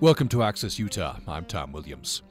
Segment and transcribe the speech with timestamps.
[0.00, 1.18] Welcome to Access Utah.
[1.28, 2.22] I'm Tom Williams.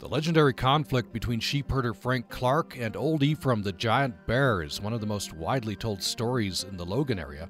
[0.00, 4.92] The legendary conflict between sheepherder Frank Clark and Old Ephraim the giant bear is one
[4.92, 7.48] of the most widely told stories in the Logan area.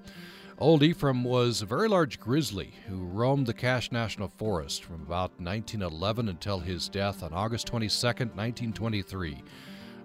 [0.58, 5.30] Old Ephraim was a very large grizzly who roamed the Cache National Forest from about
[5.40, 9.42] 1911 until his death on August 22, 1923.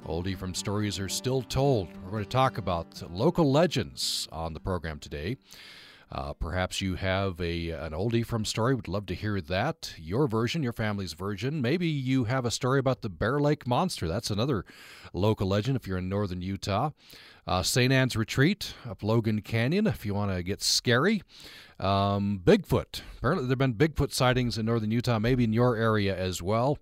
[0.05, 1.89] Old Ephraim stories are still told.
[2.05, 5.36] We're going to talk about local legends on the program today.
[6.12, 8.73] Uh, perhaps you have a an Old Ephraim story.
[8.73, 9.93] Would love to hear that.
[9.97, 11.61] Your version, your family's version.
[11.61, 14.07] Maybe you have a story about the Bear Lake Monster.
[14.07, 14.65] That's another
[15.14, 16.92] local legend if you're in northern Utah.
[17.46, 17.93] Uh, St.
[17.93, 21.21] Anne's Retreat up Logan Canyon if you want to get scary.
[21.79, 23.01] Um, Bigfoot.
[23.18, 26.79] Apparently, there have been Bigfoot sightings in northern Utah, maybe in your area as well.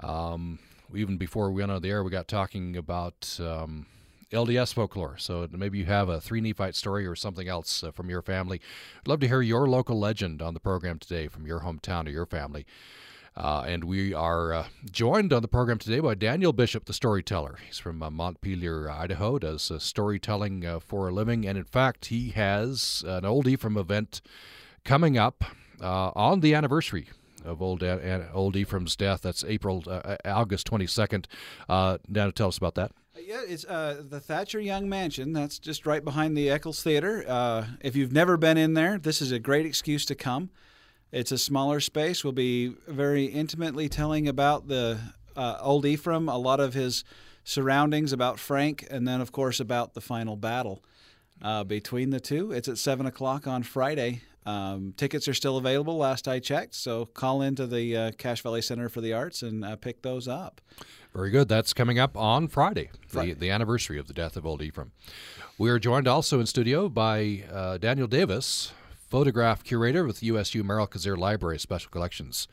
[0.00, 0.58] Um,
[0.94, 3.38] even before we went on the air, we got talking about.
[3.40, 3.86] Um,
[4.34, 5.16] LDS folklore.
[5.16, 8.60] So maybe you have a three Nephite story or something else uh, from your family.
[8.98, 12.10] I'd love to hear your local legend on the program today from your hometown or
[12.10, 12.66] your family.
[13.36, 17.58] Uh, and we are uh, joined on the program today by Daniel Bishop, the storyteller.
[17.66, 21.44] He's from uh, Montpelier, Idaho, does uh, storytelling uh, for a living.
[21.44, 24.20] And in fact, he has an Old Ephraim event
[24.84, 25.44] coming up
[25.80, 27.08] on the anniversary
[27.44, 29.22] of old old Ephraim's death.
[29.22, 29.82] That's April,
[30.24, 31.26] August 22nd.
[31.68, 32.92] Daniel, tell us about that.
[33.26, 35.32] Yeah, it's uh, the Thatcher Young Mansion.
[35.32, 37.24] That's just right behind the Eccles Theater.
[37.26, 40.50] Uh, if you've never been in there, this is a great excuse to come.
[41.10, 42.22] It's a smaller space.
[42.22, 44.98] We'll be very intimately telling about the
[45.34, 47.02] uh, old Ephraim, a lot of his
[47.44, 50.84] surroundings, about Frank, and then, of course, about the final battle
[51.40, 52.52] uh, between the two.
[52.52, 54.20] It's at 7 o'clock on Friday.
[54.46, 56.74] Um, tickets are still available, last I checked.
[56.74, 60.28] So call into the uh, Cache Valley Center for the Arts and uh, pick those
[60.28, 60.60] up.
[61.14, 61.48] Very good.
[61.48, 63.34] That's coming up on Friday, Friday.
[63.34, 64.92] The, the anniversary of the death of Old Ephraim.
[65.56, 68.72] We are joined also in studio by uh, Daniel Davis,
[69.08, 72.48] photograph curator with USU Merrill Cazier Library Special Collections.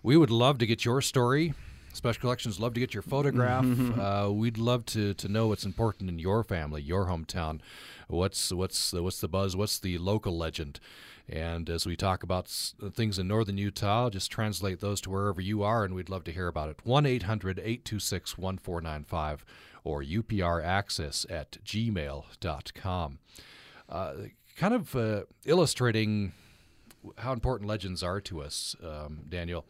[0.02, 1.54] We would love to get your story.
[1.94, 3.64] Special Collections love to get your photograph.
[3.98, 7.60] uh, we'd love to, to know what's important in your family, your hometown.
[8.08, 9.56] What's what's the, what's the buzz?
[9.56, 10.80] What's the local legend?
[11.28, 15.62] And as we talk about things in northern Utah, just translate those to wherever you
[15.62, 16.80] are, and we'd love to hear about it.
[16.84, 19.44] 1 800 826 1495
[19.84, 23.18] or upraccess at gmail.com.
[23.88, 24.14] Uh,
[24.56, 26.32] kind of uh, illustrating
[27.18, 29.64] how important legends are to us, um, Daniel.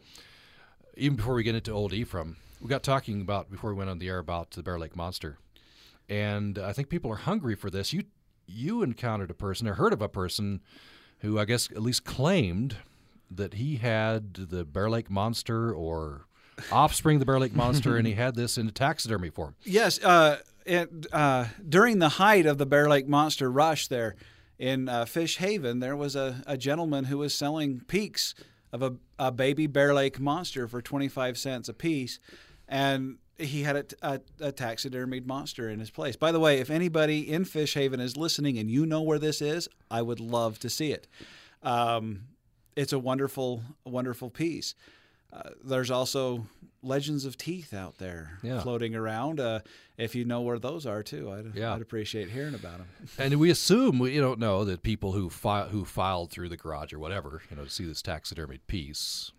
[0.97, 3.99] Even before we get into Old Ephraim, we got talking about before we went on
[3.99, 5.37] the air about the Bear Lake Monster,
[6.07, 7.91] and I think people are hungry for this.
[7.91, 8.03] You
[8.47, 10.61] you encountered a person or heard of a person
[11.19, 12.77] who I guess at least claimed
[13.29, 16.27] that he had the Bear Lake Monster or
[16.71, 19.55] offspring of the Bear Lake Monster, and he had this in a taxidermy form.
[19.63, 24.15] Yes, uh, it, uh, during the height of the Bear Lake Monster rush there
[24.57, 28.33] in uh, Fish Haven, there was a, a, gentleman who was selling peeks
[28.71, 32.19] of a, a baby Bear Lake Monster for 25 cents a piece.
[32.67, 36.15] And he had a, a, a, taxidermied monster in his place.
[36.15, 39.41] By the way, if anybody in Fish Haven is listening and you know where this
[39.41, 41.07] is, I would love to see it.
[41.61, 42.21] Um,
[42.75, 44.75] it's a wonderful, wonderful piece.
[45.35, 46.45] Uh, there's also
[46.81, 48.61] legends of teeth out there yeah.
[48.61, 49.39] floating around.
[49.39, 49.59] Uh,
[49.97, 51.73] if you know where those are too, I'd, yeah.
[51.73, 52.87] I'd appreciate hearing about them.
[53.17, 56.57] and we assume we you don't know that people who fi- who filed through the
[56.57, 59.31] garage or whatever, you know, to see this taxidermied piece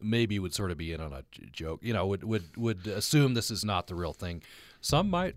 [0.00, 1.80] maybe would sort of be in on a joke.
[1.82, 4.42] You know, would would would assume this is not the real thing.
[4.80, 5.36] Some might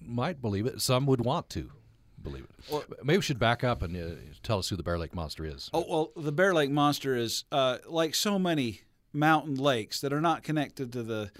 [0.00, 0.80] might believe it.
[0.80, 1.70] Some would want to
[2.22, 3.04] believe it.
[3.04, 5.70] Maybe we should back up and uh, tell us who the Bear Lake Monster is.
[5.72, 8.82] Oh well, the Bear Lake Monster is uh, like so many
[9.12, 11.30] mountain lakes that are not connected to the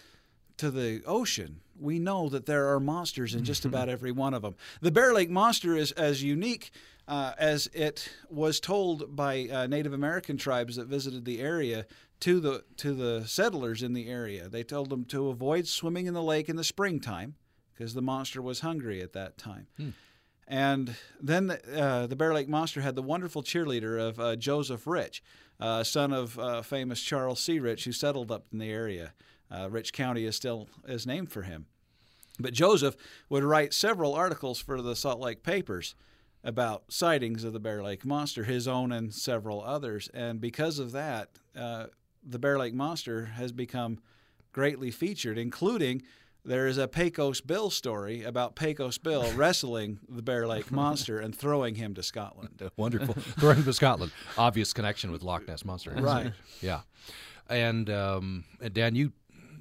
[0.58, 1.60] to the ocean.
[1.80, 4.54] We know that there are monsters in just about every one of them.
[4.80, 6.70] The Bear Lake Monster is as unique
[7.08, 11.86] uh, as it was told by uh, Native American tribes that visited the area
[12.20, 14.48] to the to the settlers in the area.
[14.48, 17.34] They told them to avoid swimming in the lake in the springtime
[17.72, 19.66] because the monster was hungry at that time.
[19.76, 19.90] Hmm.
[20.48, 25.22] And then uh, the Bear Lake Monster had the wonderful cheerleader of uh, Joseph Rich,
[25.60, 27.58] uh, son of uh, famous Charles C.
[27.60, 29.14] Rich, who settled up in the area.
[29.50, 31.66] Uh, Rich County is still is named for him.
[32.38, 32.96] But Joseph
[33.28, 35.94] would write several articles for the Salt Lake papers
[36.42, 40.08] about sightings of the Bear Lake Monster, his own and several others.
[40.12, 41.86] And because of that, uh,
[42.24, 44.00] the Bear Lake Monster has become
[44.52, 46.02] greatly featured, including
[46.44, 51.34] there is a Pecos Bill story about Pecos Bill wrestling the Bear Lake Monster and
[51.34, 52.62] throwing him to Scotland.
[52.76, 53.14] Wonderful.
[53.14, 54.12] Throwing him to Scotland.
[54.36, 55.92] Obvious connection with Loch Ness Monster.
[55.92, 56.32] Right.
[56.60, 56.80] Yeah.
[57.48, 59.12] And, um, and Dan, you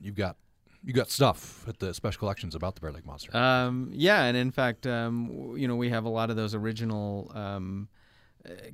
[0.01, 0.37] you've got
[0.83, 3.35] you got stuff at the special collections about the Bear Lake Monster.
[3.37, 6.55] Um, yeah, and in fact, um, w- you know, we have a lot of those
[6.55, 8.00] original um, uh,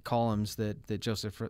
[0.04, 1.42] columns that, that Joseph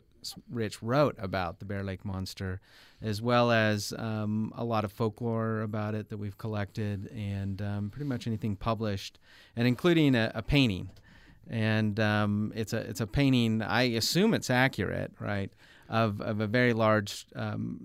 [0.50, 2.60] Rich wrote about the Bear Lake Monster,
[3.02, 7.90] as well as um, a lot of folklore about it that we've collected, and um,
[7.90, 9.20] pretty much anything published,
[9.56, 10.90] and including a, a painting.
[11.50, 13.62] And um, it's a it's a painting.
[13.62, 15.52] I assume it's accurate, right?
[15.90, 17.80] Of, of a very large um,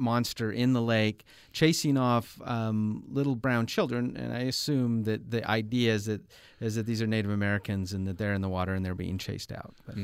[0.00, 5.48] monster in the lake chasing off um, little brown children, and I assume that the
[5.48, 6.22] idea is that
[6.60, 9.18] is that these are Native Americans and that they're in the water and they're being
[9.18, 9.74] chased out.
[9.86, 9.96] But,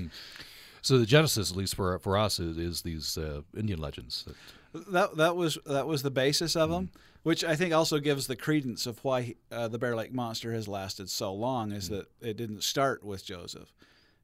[0.82, 4.24] So the genesis, at least for for us, is, is these uh, Indian legends.
[4.72, 6.90] That, That that was that was the basis of them,
[7.22, 10.68] which I think also gives the credence of why uh, the Bear Lake Monster has
[10.68, 11.72] lasted so long.
[11.72, 13.72] Is that it didn't start with Joseph;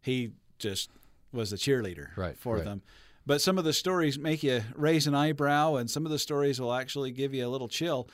[0.00, 0.90] he just
[1.32, 2.64] was the cheerleader Right, for right.
[2.64, 2.82] them.
[3.24, 6.60] But some of the stories make you raise an eyebrow, and some of the stories
[6.60, 8.08] will actually give you a little chill,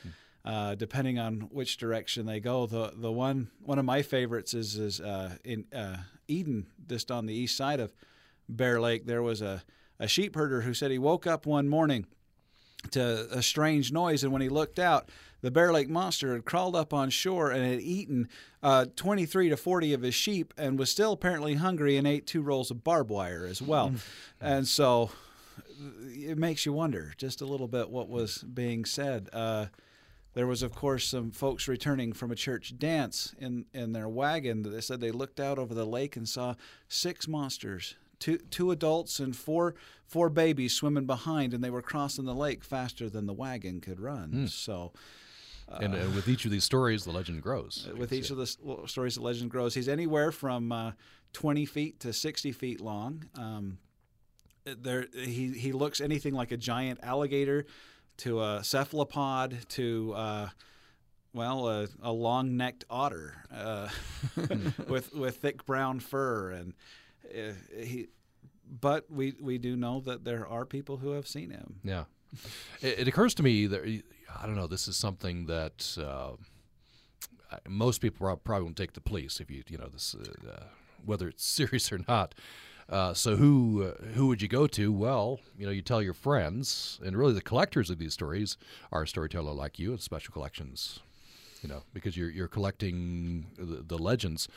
[0.44, 2.66] uh, depending on which direction they go.
[2.66, 7.26] The the one one of my favorites is is uh, in uh, Eden, just on
[7.26, 7.94] the east side of
[8.48, 9.06] Bear Lake.
[9.06, 9.62] There was a
[9.98, 12.06] a sheep herder who said he woke up one morning
[12.90, 15.08] to a strange noise, and when he looked out,
[15.40, 18.28] the Bear Lake monster had crawled up on shore and had eaten
[18.62, 22.42] uh, 23 to 40 of his sheep, and was still apparently hungry and ate two
[22.42, 23.92] rolls of barbed wire as well.
[24.40, 25.10] and so
[26.10, 29.28] it makes you wonder just a little bit what was being said.
[29.32, 29.66] Uh,
[30.34, 34.62] there was, of course, some folks returning from a church dance in, in their wagon.
[34.62, 36.54] They said they looked out over the lake and saw
[36.88, 39.74] six monsters, two two adults and four
[40.06, 44.00] four babies swimming behind, and they were crossing the lake faster than the wagon could
[44.00, 44.30] run.
[44.48, 44.92] So,
[45.80, 47.88] and uh, with each of these stories, the legend grows.
[47.96, 48.46] with each of the
[48.86, 49.74] stories, the legend grows.
[49.74, 50.92] He's anywhere from uh,
[51.32, 53.24] 20 feet to 60 feet long.
[53.36, 53.78] Um,
[54.64, 57.64] there, he he looks anything like a giant alligator,
[58.18, 60.48] to a cephalopod, to uh,
[61.32, 63.88] well, a, a long-necked otter uh,
[64.88, 66.74] with with thick brown fur, and
[67.34, 68.08] uh, he.
[68.70, 71.80] But we we do know that there are people who have seen him.
[71.82, 72.04] Yeah.
[72.82, 74.02] It, it occurs to me that
[74.40, 74.66] I don't know.
[74.66, 76.32] This is something that uh,
[77.68, 80.64] most people probably won't take the police if you you know this uh, uh,
[81.04, 82.34] whether it's serious or not.
[82.88, 84.92] Uh, so who uh, who would you go to?
[84.92, 88.56] Well, you know, you tell your friends, and really the collectors of these stories
[88.90, 91.00] are a storyteller like you and special collections.
[91.62, 94.48] You know, because you're you're collecting the, the legends.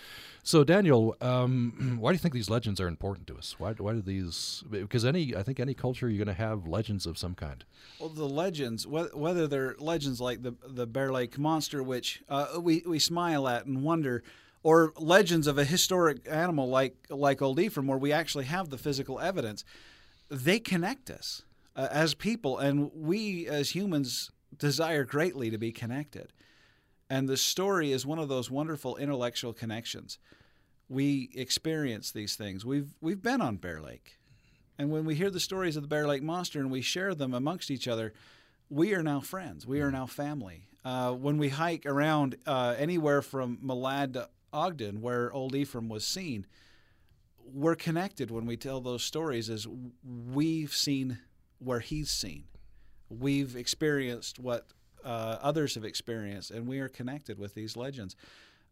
[0.44, 3.56] So Daniel, um, why do you think these legends are important to us?
[3.58, 4.64] Why why do these?
[4.70, 7.64] Because any I think any culture you're going to have legends of some kind.
[8.00, 12.60] Well, the legends, whe- whether they're legends like the the Bear Lake Monster, which uh,
[12.60, 14.24] we we smile at and wonder,
[14.62, 18.78] or legends of a historic animal like like Old Ephraim, where we actually have the
[18.78, 19.66] physical evidence,
[20.30, 21.44] they connect us
[21.76, 26.32] uh, as people, and we as humans desire greatly to be connected.
[27.12, 30.18] And the story is one of those wonderful intellectual connections.
[30.88, 32.66] We experience these things.
[32.66, 34.18] We've we've been on Bear Lake.
[34.78, 37.34] And when we hear the stories of the Bear Lake Monster and we share them
[37.34, 38.14] amongst each other,
[38.70, 39.68] we are now friends.
[39.68, 40.70] We are now family.
[40.86, 46.08] Uh, when we hike around uh, anywhere from Malad to Ogden, where Old Ephraim was
[46.08, 46.48] seen,
[47.44, 49.68] we're connected when we tell those stories as
[50.02, 51.20] we've seen
[51.60, 52.46] where he's seen.
[53.10, 54.68] We've experienced what
[55.04, 58.16] uh, others have experienced, and we are connected with these legends.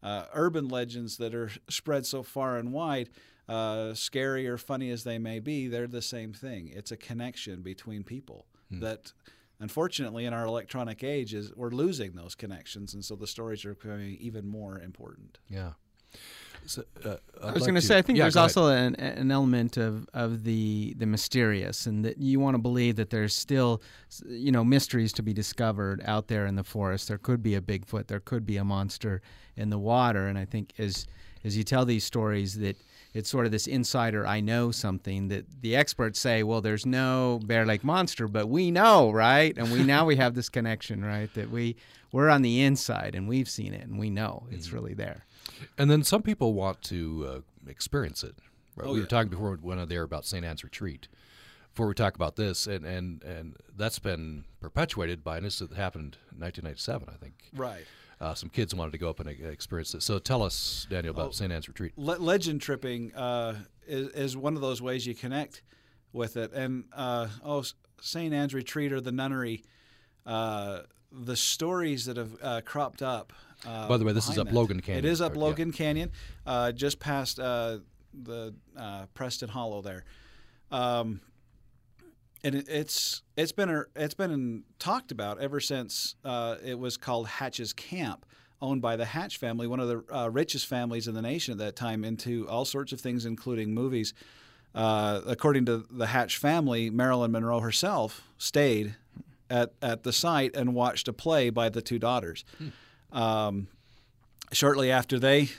[0.02, 3.10] Uh, urban legends that are spread so far and wide,
[3.50, 6.72] uh, scary or funny as they may be, they're the same thing.
[6.74, 9.14] It's a connection between people that,
[9.60, 13.74] unfortunately, in our electronic age, is we're losing those connections, and so the stories are
[13.74, 15.40] becoming even more important.
[15.50, 15.72] Yeah.
[16.66, 20.08] So, uh, I was going to say, I think there's also an, an element of,
[20.14, 23.82] of the the mysterious, and that you want to believe that there's still,
[24.28, 27.08] you know, mysteries to be discovered out there in the forest.
[27.08, 29.22] There could be a Bigfoot, there could be a monster
[29.56, 31.08] in the water, and I think as
[31.44, 32.76] as you tell these stories, that
[33.14, 37.40] it's sort of this insider I know something that the experts say, well, there's no
[37.44, 39.58] Bear Lake monster, but we know, right?
[39.58, 41.34] And we now we have this connection, right?
[41.34, 41.78] That we
[42.12, 44.76] we're on the inside and we've seen it and we know it's Mm-hmm.
[44.76, 45.26] really there.
[45.78, 47.28] And then some people want to
[47.66, 48.36] uh, experience it.
[48.76, 48.88] Right?
[48.88, 49.04] Oh, we yeah.
[49.04, 50.46] were talking before we went on there about St.
[50.46, 51.08] Anne's Retreat.
[51.74, 55.82] Before we talk about this, and, and, and that's been perpetuated by an incident that
[55.82, 57.34] happened in 1997, I think.
[57.54, 57.86] Right.
[58.20, 60.02] Uh, some kids wanted to go up and uh, experience it.
[60.04, 61.32] So tell us, Daniel, about Oh.
[61.32, 61.52] St.
[61.52, 61.94] Anne's Retreat.
[61.96, 63.56] Le- legend tripping uh,
[63.88, 65.62] is, is one of those ways you connect
[66.12, 66.52] with it.
[66.54, 67.64] And uh, oh,
[68.02, 68.34] St.
[68.34, 69.64] Anne's Retreat or the nunnery,
[70.26, 73.32] uh, the stories that have uh, cropped up.
[73.68, 74.54] Uh, By the way, this is up that.
[74.54, 75.42] Logan Canyon, It is up or- yeah.
[75.42, 76.12] Logan Canyon,
[76.46, 77.80] uh, just past uh,
[78.14, 80.06] the uh, Preston Hollow there.
[80.72, 81.22] Um,
[82.44, 86.96] and it, it's it's been a, it's been talked about ever since uh, it was
[86.96, 88.26] called Hatch's Camp,
[88.62, 91.58] owned by the Hatch family, one of the uh, richest families in the nation at
[91.58, 94.14] that time, into all sorts of things, including movies.
[94.74, 98.96] Uh, according to the Hatch family, Marilyn Monroe herself stayed
[99.50, 102.46] at at the site and watched a play by the two daughters.
[103.12, 103.68] Um,
[104.52, 105.50] shortly after they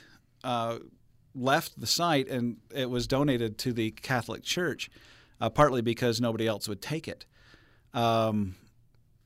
[0.43, 0.79] uh,
[1.35, 4.89] left the site, and it was donated to the Catholic Church,
[5.39, 7.25] uh, partly because nobody else would take it.
[7.93, 8.55] Um,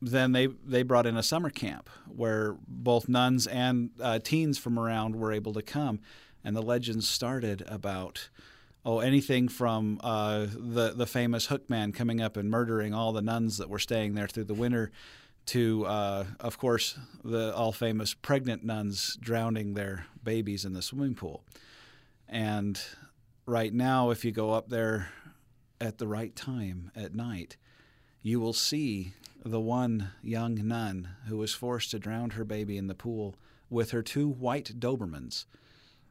[0.02, 4.78] then they they brought in a summer camp where both nuns and uh, teens from
[4.78, 6.00] around were able to come,
[6.44, 8.30] and the legends started about
[8.84, 13.58] oh anything from uh, the the famous Hookman coming up and murdering all the nuns
[13.58, 14.92] that were staying there through the winter,
[15.48, 21.16] to uh, of course the all famous pregnant nuns drowning their babies in the swimming
[21.16, 21.44] pool,
[22.28, 22.82] and
[23.46, 25.10] right now if you go up there
[25.80, 27.58] at the right time at night,
[28.22, 32.88] you will see the one young nun who was forced to drown her baby in
[32.88, 33.36] the pool
[33.70, 35.46] with her two white Dobermans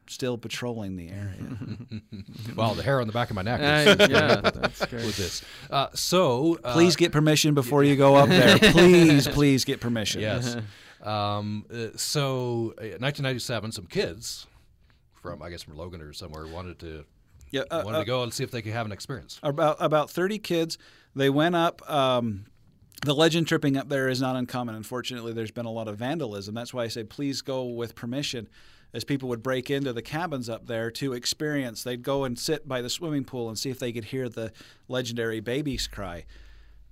[0.07, 1.57] still patrolling the area.
[2.55, 5.05] Wow, the hair on the back of my neck Uh, is, yeah, that's great.
[5.05, 5.43] with this.
[5.69, 8.57] Uh, so, uh, please get permission before you go up there.
[8.71, 10.21] Please, please get permission.
[10.21, 10.55] Yes.
[11.01, 14.47] um, uh, so, uh, 1997, some kids
[15.21, 17.03] from, I guess, from Logan or somewhere wanted to
[17.51, 19.39] Yeah, uh, wanted uh, to go and see if they could have an experience.
[19.43, 20.77] about about 30 kids.
[21.15, 21.87] They went up.
[21.91, 22.45] Um,
[23.05, 24.75] the legend tripping up there is not uncommon.
[24.75, 26.55] Unfortunately, there's been a lot of vandalism.
[26.55, 28.47] That's why I say please go with permission,
[28.95, 31.83] as people would break into the cabins up there to experience.
[31.83, 34.53] They'd go and sit by the swimming pool and see if they could hear the
[34.87, 36.23] legendary babies cry.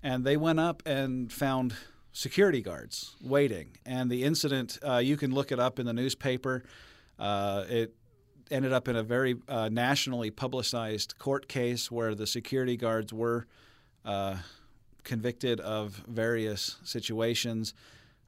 [0.04, 1.74] And they went up and found
[2.12, 3.78] security guards waiting.
[3.86, 6.66] And the incident, uh, you can look it up in the newspaper.
[7.18, 7.96] Uh, it
[8.52, 13.48] ended up in a very uh, nationally publicized court case where the security guards were
[14.04, 14.36] uh,
[15.06, 17.74] convicted of various situations.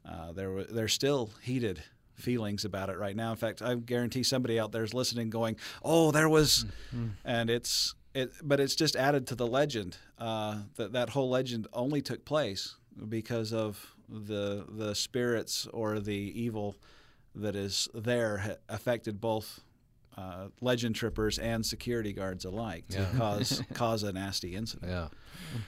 [0.05, 1.83] Uh, there's still heated
[2.15, 3.31] feelings about it right now.
[3.31, 6.65] In fact, I guarantee somebody out there is listening, going, "Oh, there was,"
[7.23, 11.67] and it's it, but it's just added to the legend uh, that that whole legend
[11.73, 12.75] only took place
[13.09, 16.75] because of the the spirits or the evil
[17.35, 19.59] that is there ha- affected both
[20.17, 23.11] uh, legend trippers and security guards alike to Yeah.
[23.17, 24.89] cause cause a nasty incident.
[24.89, 25.07] Yeah.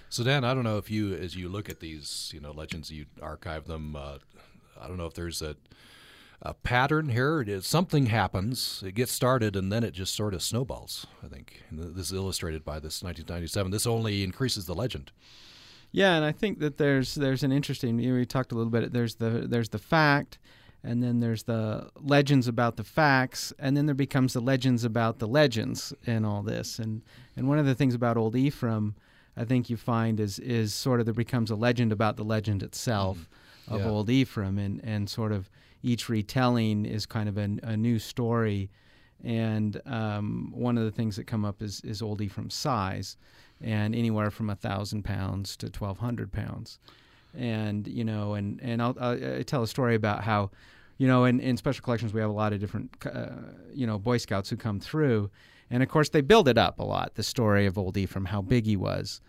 [0.10, 2.90] So Dan, I don't know if you, as you look at these, you know, legends,
[2.90, 3.98] you archive them.
[3.98, 4.20] Uh,
[4.80, 5.58] I don't know if there's a,
[6.42, 7.42] a pattern here.
[7.42, 11.08] It is, something happens, it gets started, and then it just sort of snowballs.
[11.24, 13.72] I think and this is illustrated by this 1997.
[13.72, 15.12] This only increases the legend.
[15.92, 18.00] Yeah, and I think that there's there's an interesting.
[18.00, 18.94] You know, we talked a little bit.
[18.94, 20.38] There's the there's the fact,
[20.84, 25.20] and then there's the legends about the facts, and then there becomes the legends about
[25.20, 26.78] the legends in all this.
[26.78, 27.02] And
[27.36, 28.96] and one of the things about Old Ephraim,
[29.36, 32.62] I think you find is is sort of there becomes a legend about the legend
[32.64, 33.18] itself
[33.66, 33.74] mm-hmm.
[33.74, 33.90] of Yeah.
[33.90, 35.50] Old Ephraim, and and sort of
[35.84, 38.70] each retelling is kind of a, a new story.
[39.24, 43.18] And um, one of the things that come up is is Old Ephraim's size
[43.62, 46.80] and anywhere from a thousand pounds to twelve hundred pounds,
[47.36, 50.52] and you know, and and I'll, I'll, i tell a story about how,
[50.98, 53.30] you know, in, in special collections we have a lot of different, uh,
[53.74, 55.32] you know, Boy Scouts who come through,
[55.72, 57.16] and of course they build it up a lot.
[57.16, 59.22] The story of Old Ephraim how big he was,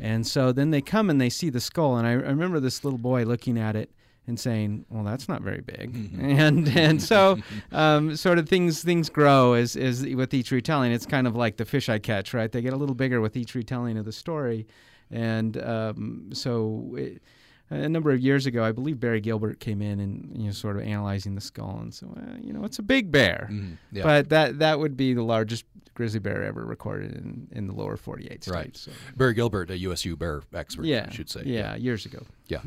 [0.00, 2.82] and so then they come and they see the skull, and I, I remember this
[2.82, 3.90] little boy looking at it
[4.26, 7.38] and saying, "Well, that's not very big," and and so
[7.72, 10.92] um, sort of things things grow as as with each retelling.
[10.92, 12.50] It's kind of like the fish I catch, right?
[12.50, 14.66] They get a little bigger with each retelling of the story,
[15.10, 16.94] and um, so.
[16.96, 17.22] It,
[17.70, 20.76] a number of years ago, I believe Barry Gilbert came in and you know sort
[20.76, 24.02] of analyzing the skull and so well, you know it's a big bear, Mhm, yeah.
[24.04, 27.96] but that that would be the largest grizzly bear ever recorded in, in the lower
[27.96, 28.48] 48 states.
[28.48, 28.76] Right.
[28.76, 31.40] So, Barry Gilbert, a USU bear expert, yeah, I should say.
[31.46, 32.26] Yeah, years ago.
[32.48, 32.60] Yeah.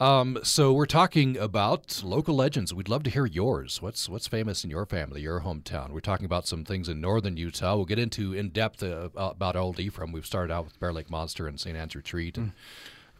[0.00, 2.72] Um, so we're talking about local legends.
[2.74, 3.80] We'd love to hear yours.
[3.82, 5.90] What's what's famous in your family, your hometown?
[5.90, 7.76] We're talking about some things in northern Utah.
[7.76, 10.10] We'll get into in depth uh, about Old Ephraim.
[10.10, 11.76] We've started out with Bear Lake Monster and St.
[11.76, 12.52] Anne's Retreat, and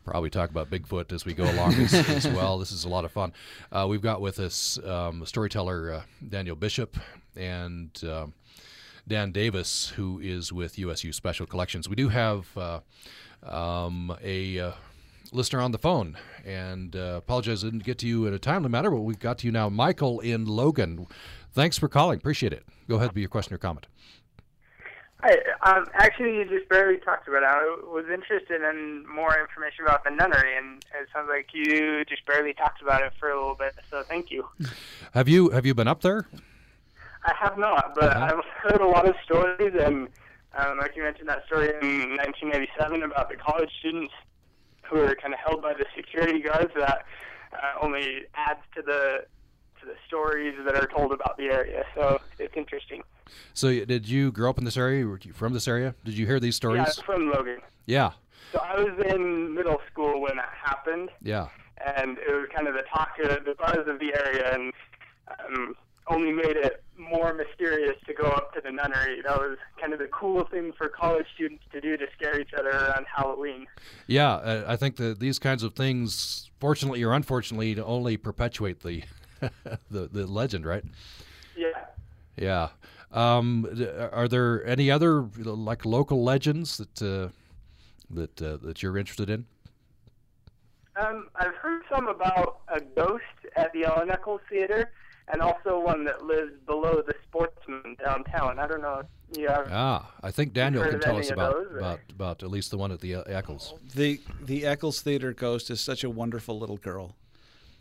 [0.05, 2.59] probably talk about Bigfoot as we go along as, as well.
[2.59, 3.33] This is a lot of fun.
[3.71, 6.97] Uh, we've got with us um, storyteller uh, Daniel Bishop
[7.37, 7.91] and.
[8.05, 8.35] Um,
[9.09, 11.89] Dan Davis, who is with USU Special Collections.
[11.89, 12.81] We do have uh,
[13.43, 14.73] um, a uh,
[15.33, 18.69] listener on the phone, and uh, apologize I didn't get to you in a timely
[18.69, 19.69] manner, but we've got to you now.
[19.69, 21.07] Michael in Logan.
[21.53, 22.19] Thanks for calling.
[22.19, 22.65] Appreciate it.
[22.89, 23.87] Go ahead with your question or comment.
[25.23, 25.37] Hi.
[25.63, 27.47] Um, actually, you just barely talked about it.
[27.47, 32.27] I was interested in more information about the nunnery, and it sounds like you just
[32.27, 33.75] barely talked about it for a little bit.
[33.91, 34.49] So thank you.
[35.15, 36.27] Have you have you been up there?
[37.25, 38.37] I have not, but Uh-huh.
[38.39, 40.09] I've heard a lot of stories, and
[40.59, 44.13] um, like you mentioned that story in 1987 about the college students
[44.83, 46.73] who were kind of held by the security guards.
[46.75, 47.05] That
[47.53, 49.25] uh, only adds to the
[49.83, 51.85] to the stories that are told about the area.
[51.95, 53.03] So it's interesting.
[53.55, 55.07] So, did you grow up in this area?
[55.07, 55.95] Were you from this area?
[56.05, 56.99] Did you hear these stories?
[56.99, 57.59] I'm from Logan.
[57.87, 58.13] Yeah,
[58.53, 61.09] So I was in middle school when that happened.
[61.23, 61.49] yeah.
[61.99, 64.73] and it was kind of the talk, uh, the buzz of the area, and
[65.47, 65.75] um,
[66.09, 69.21] only made it more mysterious to go up to the nunnery.
[69.23, 72.53] That was kind of the cool thing for college students to do to scare each
[72.57, 73.67] other around Halloween.
[74.07, 79.03] Yeah, I think that these kinds of things, fortunately or unfortunately, to only perpetuate the
[79.91, 80.85] the, the legend, right?
[81.57, 81.85] Yeah.
[82.37, 82.69] Yeah.
[83.13, 83.67] Um,
[84.13, 87.29] are there any other like local legends that uh,
[88.11, 89.45] that uh, that you're interested in?
[90.97, 93.25] Um, I've heard some about a ghost
[93.57, 94.93] at the Ellen Eccles Theater,
[95.29, 98.59] and also one that lives below the Sportsman downtown.
[98.59, 99.69] I don't know if you have.
[99.71, 102.93] Ah, I think Daniel can tell us about those, about about at least the one
[102.93, 103.75] at the uh, Eccles.
[103.95, 107.15] The the Eccles Theater ghost is such a wonderful little girl.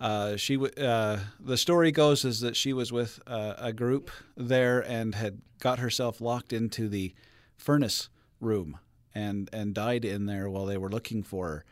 [0.02, 4.10] Uh, she w- uh, the story goes is that she was with uh, a group
[4.36, 7.14] there and had got herself locked into the
[7.56, 8.80] furnace room
[9.14, 11.66] and and died in there while they were looking for her.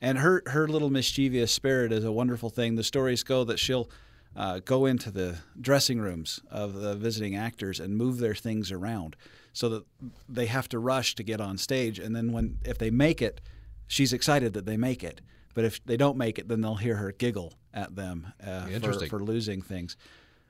[0.00, 2.74] And her her little mischievous spirit is a wonderful thing.
[2.74, 3.88] The stories go that she'll
[4.34, 9.14] uh, go into the dressing rooms of the visiting actors and move their things around
[9.52, 9.84] so that
[10.28, 12.00] they have to rush to get on stage.
[12.00, 13.40] And then when if they make it,
[13.86, 15.20] she's excited that they make it.
[15.54, 19.06] But if they don't make it, then they'll hear her giggle at them uh, for,
[19.06, 19.96] for losing things.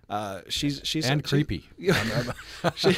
[0.09, 1.69] Uh, she's she's And she- creepy.
[2.75, 2.97] she,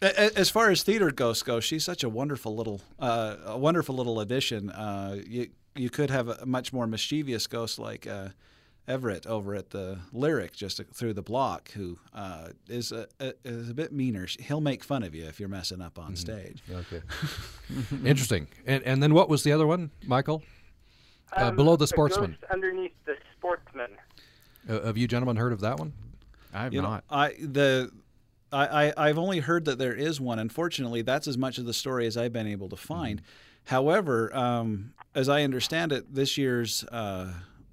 [0.00, 4.20] as far as theater ghosts go, she's such a wonderful little, uh, a wonderful little
[4.20, 4.70] addition.
[4.70, 8.28] Uh, you you could have a much more mischievous ghost like uh,
[8.86, 13.70] Everett over at the Lyric, just through the block, who uh, is a, a, is
[13.70, 14.26] a bit meaner.
[14.38, 16.62] He'll make fun of you if you're messing up on stage.
[16.70, 17.02] Okay.
[18.04, 18.46] Interesting.
[18.66, 20.42] And and then what was the other one, Michael?
[21.36, 22.32] Uh, Um, below the Sportsman.
[22.40, 23.90] ghost underneath the Sportsman.
[24.68, 25.92] Uh, have you gentlemen heard of that one?
[26.52, 27.04] I have You know, not.
[27.10, 27.90] I the
[28.52, 30.38] I, I I've only heard that there is one.
[30.38, 33.22] Unfortunately, that's as much of the story as I've been able to find.
[33.64, 37.32] However, um, as I understand it, this year's uh,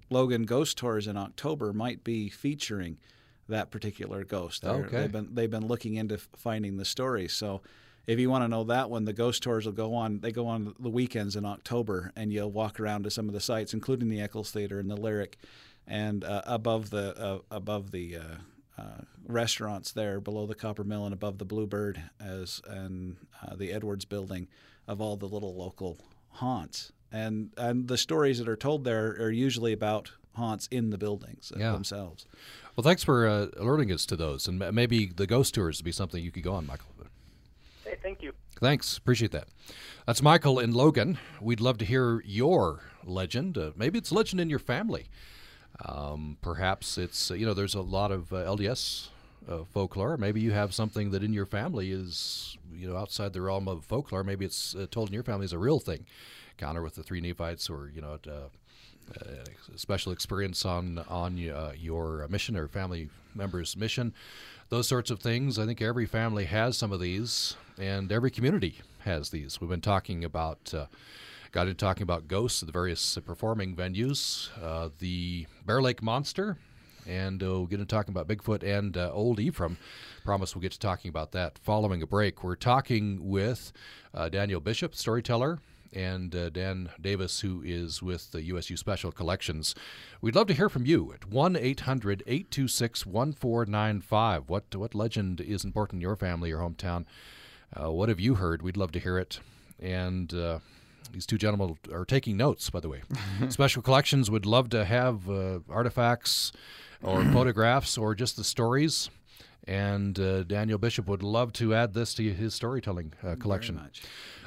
[0.10, 2.98] Logan Ghost Tours in October might be featuring
[3.50, 4.62] that particular ghost.
[4.62, 5.02] They're- Okay.
[5.02, 7.28] They've been they've been looking into finding the story.
[7.28, 7.62] So.
[8.10, 10.22] If you want to know that one, the ghost tours will go on.
[10.22, 13.40] They go on the weekends in October, and you'll walk around to some of the
[13.40, 15.38] sites, including the Eccles Theater and the Lyric,
[15.86, 21.06] and uh, above the uh, above the uh, uh, restaurants there, below the Copper Mill
[21.06, 24.48] and above the Bluebird, as and uh, the Edwards Building,
[24.88, 26.92] of all the little local haunts.
[27.12, 31.54] And and the stories that are told there are usually about haunts in the buildings
[31.56, 31.74] Yeah.
[31.74, 32.26] themselves.
[32.76, 35.92] Well, thanks for uh, alerting us to those, and maybe the ghost tours would be
[35.92, 36.89] something you could go on, Michael.
[38.02, 38.34] Thank you.
[38.60, 39.48] Thanks, appreciate that.
[40.06, 41.18] That's Michael in Logan.
[41.42, 43.58] We'd love to hear your legend.
[43.58, 45.08] Uh, maybe it's a legend in your family.
[45.86, 49.10] Um, perhaps it's uh, you know there's a lot of uh, LDS
[49.48, 50.18] uh, folklore.
[50.18, 53.86] Maybe you have something that in your family is you know outside the realm of
[53.86, 54.24] folklore.
[54.24, 56.06] Maybe it's uh, told in your family is a real thing.
[56.58, 58.20] Counter with the three Nephites, or you know.
[58.28, 58.50] Uh,
[59.20, 59.44] uh,
[59.76, 64.14] special experience on on uh, your mission or family member's mission,
[64.70, 65.60] those sorts of things.
[65.60, 69.60] I think every family has some of these, and every community has these.
[69.60, 70.74] We've been talking about.
[70.74, 70.86] Uh,
[71.52, 76.58] Got into talking about ghosts at the various performing venues, uh, the Bear Lake Monster,
[77.08, 79.78] and uh, we'll get into talking about Bigfoot and uh, Old Ephraim.
[80.24, 82.44] Promise we'll get to talking about that following a break.
[82.44, 83.72] We're talking with
[84.14, 85.60] uh, Daniel Bishop, storyteller,
[85.94, 89.76] and uh, Dan Davis, who is with the USU Special Collections.
[90.22, 94.50] We'd love to hear from you at 1 800 826 1495.
[94.50, 97.06] What what legend is important in your family or hometown?
[97.76, 98.62] Uh, what have you heard?
[98.62, 99.40] We'd love to hear it.
[99.80, 100.60] And uh,
[101.12, 103.02] these two gentlemen are taking notes, by the way.
[103.50, 106.52] Special Collections would love to have uh, artifacts
[107.02, 109.10] or photographs or just the stories.
[109.70, 113.80] And uh, Daniel Bishop would love to add this to his storytelling uh, collection.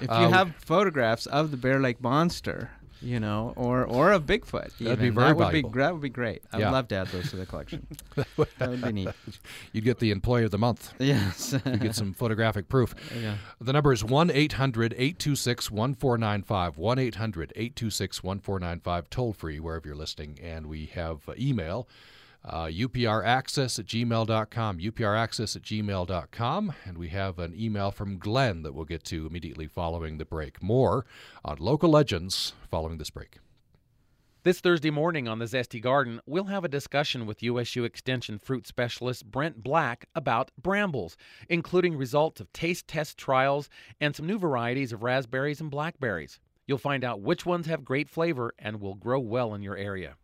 [0.01, 4.27] If you Uh, have photographs of the Bear Lake Monster, you know, or or of
[4.27, 5.71] Bigfoot, That'd be very that would valuable.
[5.71, 6.43] be that would be great.
[6.53, 6.71] I'd Yeah.
[6.73, 7.87] love to add those to the collection.
[8.59, 9.09] that would be neat.
[9.73, 10.93] You'd get the Employee of the Month.
[10.99, 11.55] Yes.
[11.65, 12.93] You get some photographic proof.
[13.17, 13.37] yeah.
[13.61, 16.79] The number is 1 800 826 1495.
[16.79, 20.39] 1 800 826 1495, toll free wherever you're listening.
[20.43, 21.89] And we have email,
[22.45, 24.79] uh, upraccess at gmail.com.
[24.79, 26.73] upraccess at gmail.com.
[26.85, 30.63] And we have an email from Glenn that we'll get to immediately following the break.
[30.63, 31.07] More
[31.45, 33.39] on local legends following this break.
[34.45, 38.67] This Thursday morning on the Zesty Garden, we'll have a discussion with USU Extension fruit
[38.67, 41.17] specialist Brent Black about brambles,
[41.49, 43.69] including results of taste test trials
[44.01, 46.41] and some new varieties of raspberries and blackberries.
[46.67, 50.17] You'll find out which ones have great flavor and will grow well in your area.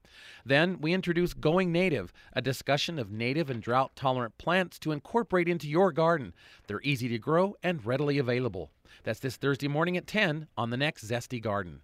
[0.44, 5.48] Then we introduce Going Native, a discussion of native and drought tolerant plants to incorporate
[5.48, 6.34] into your garden.
[6.66, 8.70] They're easy to grow and readily available.
[9.04, 11.82] That's this Thursday morning at 10 on the next Zesty Garden.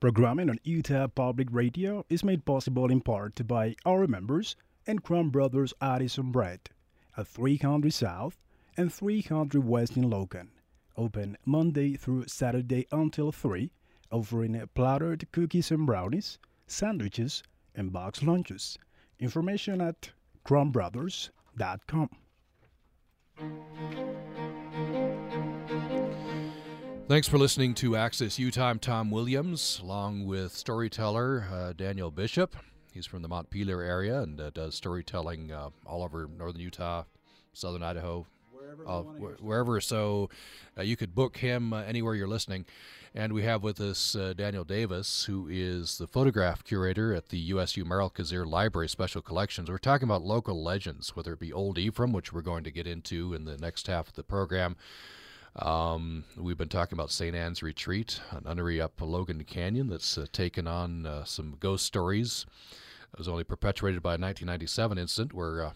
[0.00, 5.30] Programming on Utah Public Radio is made possible in part by our members and Crumb
[5.30, 6.70] Brothers Artisan Bread
[7.16, 8.40] at 300 South
[8.76, 10.50] and 300 West in Logan.
[10.96, 13.70] Open Monday through Saturday until 3,
[14.10, 16.38] offering plattered cookies and brownies,
[16.70, 17.42] sandwiches,
[17.74, 18.78] and box lunches.
[19.18, 20.10] Information at
[20.46, 22.10] crumbbrothers.com.
[27.08, 28.68] Thanks for listening to Access Utah.
[28.68, 32.54] I'm Tom Williams, along with storyteller uh, Daniel Bishop.
[32.92, 37.04] He's from the Montpelier area and uh, does storytelling uh, all over northern Utah,
[37.52, 38.26] southern Idaho,
[38.78, 39.80] Wherever uh, wh- wherever.
[39.80, 40.30] So
[40.78, 42.66] uh, you could book him uh, anywhere you're listening.
[43.12, 47.38] And we have with us uh, Daniel Davis, who is the photograph curator at the
[47.38, 49.68] USU Merrill Cazier Library Special Collections.
[49.68, 52.86] We're talking about local legends, whether it be Old Ephraim, which we're going to get
[52.86, 54.76] into in the next half of the program.
[55.56, 57.34] Um, we've been talking about St.
[57.34, 62.46] Anne's Retreat, an nunnery up Logan Canyon that's uh, taken on uh, some ghost stories.
[63.12, 65.70] It was only perpetuated by a 1997 incident where, uh,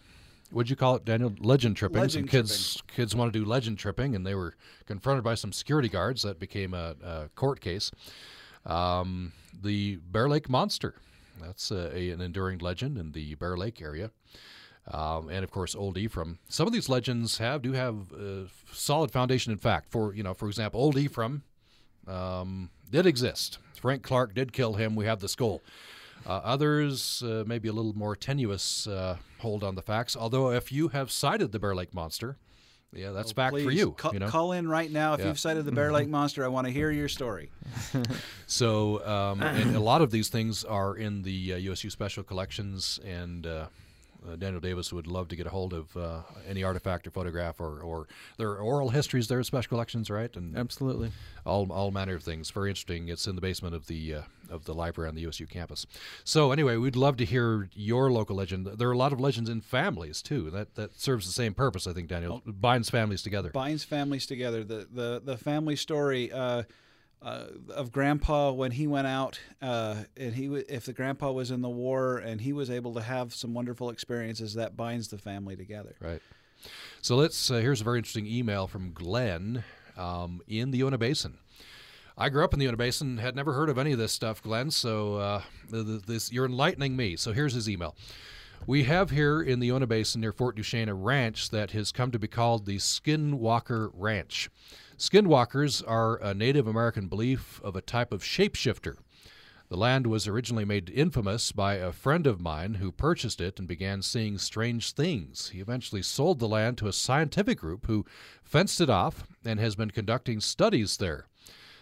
[0.51, 1.33] what'd you call it, Daniel?
[1.39, 1.95] Legend tripping.
[1.95, 4.55] some Legend kids kids want to do legend tripping, and they were
[4.85, 6.21] confronted by some security guards.
[6.23, 7.91] That became a, a court case.
[8.65, 10.95] Um, the Bear Lake Monster.
[11.41, 14.11] That's uh, a, an enduring legend in the Bear Lake area.
[14.91, 16.39] Um, and of course, Old Ephraim.
[16.47, 19.91] Some of these legends have do have uh, solid foundation in fact.
[19.91, 21.43] For you know, for example, Old Ephraim
[22.07, 23.57] um, did exist.
[23.81, 24.95] Frank Clark did kill him.
[24.95, 25.61] We have the skull.
[26.25, 30.15] Uh, others uh, maybe a little more tenuous uh, hold on the facts.
[30.17, 32.37] Although, if you have sighted the Bear Lake Monster,
[32.93, 33.91] yeah, that's for Oh, Please, you.
[33.91, 34.27] Call, you know?
[34.29, 35.27] call in right now if Yeah.
[35.27, 36.43] you've sighted the Bear Lake Monster.
[36.45, 37.51] I want to hear your story.
[38.47, 42.99] So, um, and a lot of these things are in the uh, USU Special Collections,
[43.03, 43.45] and
[44.27, 47.11] uh, uh, Daniel Davis would love to get a hold of uh, any artifact or
[47.11, 48.07] photograph, or, or
[48.37, 50.35] there are oral histories there at Special Collections, right?
[50.35, 51.11] And Absolutely.
[51.45, 52.49] all all manner of things.
[52.51, 53.09] Very interesting.
[53.09, 55.85] It's in the basement of the uh, of the library on the USU campus.
[56.23, 58.65] So anyway, we'd love to hear your local legend.
[58.65, 60.49] There are a lot of legends in families too.
[60.51, 62.09] That that serves the same purpose, I think.
[62.09, 63.49] Daniel binds families together.
[63.49, 64.63] binds families together.
[64.63, 66.31] The the the family story
[67.25, 71.49] uh, of Grandpa when he went out, uh, and he w- if the Grandpa was
[71.49, 75.17] in the war and he was able to have some wonderful experiences, that binds the
[75.17, 75.95] family together.
[75.99, 76.21] Right.
[77.01, 77.49] So let's.
[77.49, 79.63] Uh, here's a very interesting email from Glenn
[79.97, 81.39] um, in the Uinta Basin.
[82.17, 84.41] I grew up in the Uinta Basin, had never heard of any of this stuff,
[84.41, 84.71] Glenn.
[84.71, 87.15] So uh, th- th- this you're enlightening me.
[87.15, 87.95] So here's his email.
[88.67, 92.11] We have here in the Uinta Basin near Fort Duchesne a ranch that has come
[92.11, 94.49] to be called the Skinwalker Ranch.
[94.97, 98.95] Skinwalkers are a Native American belief of a type of shapeshifter.
[99.67, 103.67] The land was originally made infamous by a friend of mine who purchased it and
[103.67, 105.49] began seeing strange things.
[105.49, 108.05] He eventually sold the land to a scientific group who
[108.41, 111.27] fenced it off and has been conducting studies there.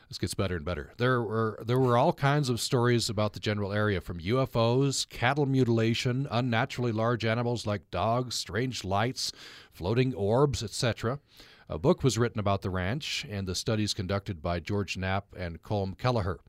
[0.09, 0.93] This gets better and better.
[0.97, 5.45] There were there were all kinds of stories about the general area, from UFOs, cattle
[5.45, 9.31] mutilation, unnaturally large animals like dogs, strange lights,
[9.71, 11.19] floating orbs, etc.
[11.69, 15.61] A book was written about the ranch and the studies conducted by George Knapp and
[15.61, 16.39] Colm Kelleher.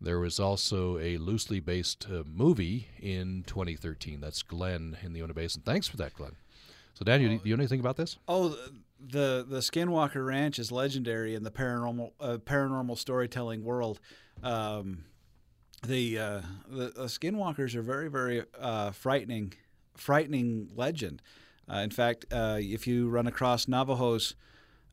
[0.00, 4.20] There was also a loosely based uh, movie in 2013.
[4.20, 5.62] That's Glenn in the Uinta Basin.
[5.64, 6.36] Thanks for that, Glenn.
[6.94, 8.18] So, Dan, you, do you know anything about this?
[8.28, 8.56] Oh,
[9.00, 14.00] the the Skinwalker Ranch is legendary in the paranormal uh, paranormal storytelling world.
[14.42, 15.04] Um,
[15.86, 19.54] the, uh, the the Skinwalkers are very very uh, frightening
[19.96, 21.22] frightening legend.
[21.72, 24.34] Uh, in fact, uh, if you run across Navajos,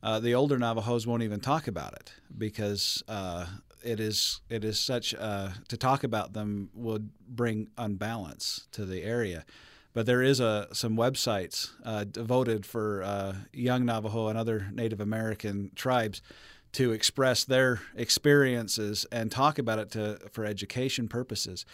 [0.02, 3.46] uh, the older Navajos won't even talk about it because uh,
[3.82, 9.44] it is it is such to talk about them would bring unbalance to the area
[9.92, 15.00] but there is a some websites uh, devoted for uh, young Navajo and other Native
[15.00, 16.22] American tribes
[16.72, 21.66] to express their experiences and talk about it to for education purposes.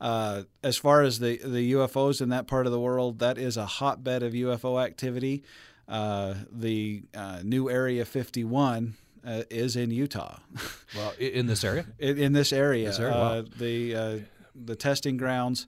[0.00, 3.56] Uh, as far as the the UFOs in that part of the world, that is
[3.56, 5.42] a hotbed of UFO activity.
[5.88, 8.94] Uh, the uh, new Area 51
[9.26, 10.38] uh, is in Utah.
[10.96, 11.86] well, in this area.
[11.98, 13.14] in, in, this area, this area?
[13.14, 13.44] Wow.
[13.58, 15.66] the the testing grounds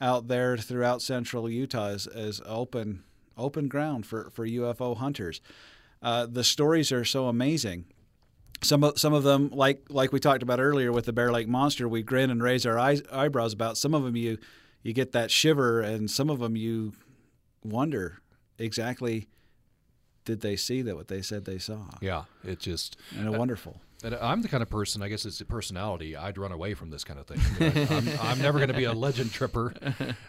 [0.00, 3.02] out there throughout central Utah is, is open
[3.36, 5.40] open ground for, for UFO hunters.
[6.02, 7.84] Uh, the stories are so amazing.
[8.62, 11.48] Some of some of them, like like we talked about earlier with the Bear Lake
[11.48, 13.76] Monster, we grin and raise our eyes, eyebrows about.
[13.76, 14.38] Some of them you
[14.82, 16.94] you get that shiver, and some of them you
[17.62, 18.22] wonder
[18.58, 19.28] exactly
[20.26, 21.86] did they see that what they said they saw.
[22.02, 23.80] Yeah, it just and uh, wonderful.
[24.04, 26.90] And I'm the kind of person, I guess it's a personality, I'd run away from
[26.90, 27.40] this kind of thing.
[27.90, 29.72] I'm, I'm, never going to be a legend tripper,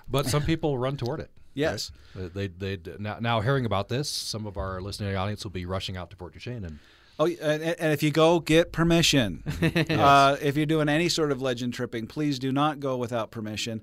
[0.10, 1.30] but some people run toward it.
[1.54, 1.92] Yes.
[2.16, 2.34] Right?
[2.34, 5.98] They, they, now, now, hearing about this, some of our listening audience will be rushing
[5.98, 6.80] out to Fort Duchesne and
[7.20, 9.44] Oh, and, and, if you go, get permission.
[9.60, 9.90] yes.
[9.90, 13.82] uh, if you're doing any sort of legend tripping, please do not go without permission.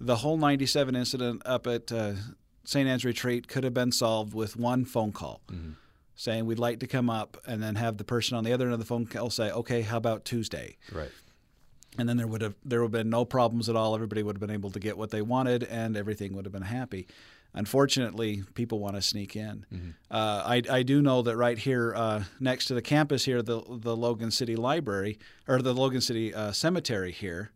[0.00, 2.12] The whole 97 incident up at uh,
[2.66, 2.88] St.
[2.88, 5.40] Anne's Retreat could have been solved with one phone call.
[5.50, 5.72] Mm-hmm
[6.16, 8.72] saying we'd like to come up, and then have the person on the other end
[8.72, 11.10] of the phone call say, "Okay, how about Tuesday?" Right.
[11.98, 13.94] And then there would have there would have been no problems at all.
[13.94, 16.62] Everybody would have been able to get what they wanted, and everything would have been
[16.62, 17.06] happy.
[17.54, 19.64] Unfortunately, people want to sneak in.
[19.72, 19.90] Mm-hmm.
[20.10, 23.62] Uh, I, I do know that right here uh, next to the campus here, the
[23.68, 27.52] the Logan City Library or the Logan City uh, Cemetery here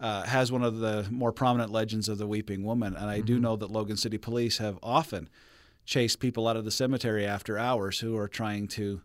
[0.00, 3.26] uh, has one of the more prominent legends of the Weeping Woman, and I mm-hmm.
[3.26, 5.28] do know that Logan City Police have often
[5.84, 9.02] chased people out of the cemetery after hours who are trying to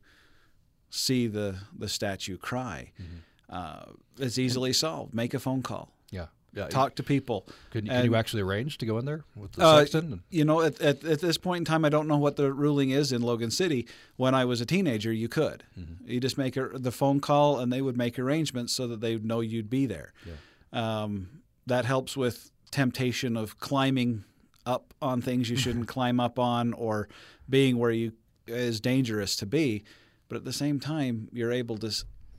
[0.89, 2.91] see the the statue cry.
[3.01, 3.17] Mm-hmm.
[3.49, 5.13] Uh, it's easily solved.
[5.13, 5.91] Make a phone call.
[6.09, 6.27] Yeah.
[6.53, 7.45] Yeah, talk to people.
[7.71, 10.23] Can, can you actually arrange to go in there with the uh, sexton?
[10.29, 12.91] You know, at, at, at, this point in time, I don't know what the ruling
[12.91, 13.85] is in Logan City.
[14.15, 15.65] When I was a teenager, you could.
[15.77, 16.09] Mm-hmm.
[16.09, 19.15] You just make a, the phone call, and they would make arrangements so that they
[19.15, 20.13] would know you'd be there.
[20.25, 20.35] Yeah.
[20.75, 24.23] Um, that helps with temptation of climbing
[24.65, 27.07] up on things you shouldn't climb up on or
[27.49, 28.11] being where you
[28.47, 29.83] is dangerous to be.
[30.27, 31.91] But at the same time you're able to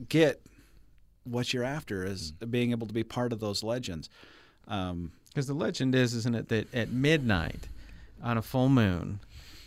[0.07, 0.41] get
[1.23, 4.09] what you're after is being able to be part of those legends.
[4.65, 7.67] Because um, the legend is isn't it that at midnight
[8.23, 9.19] on a full moon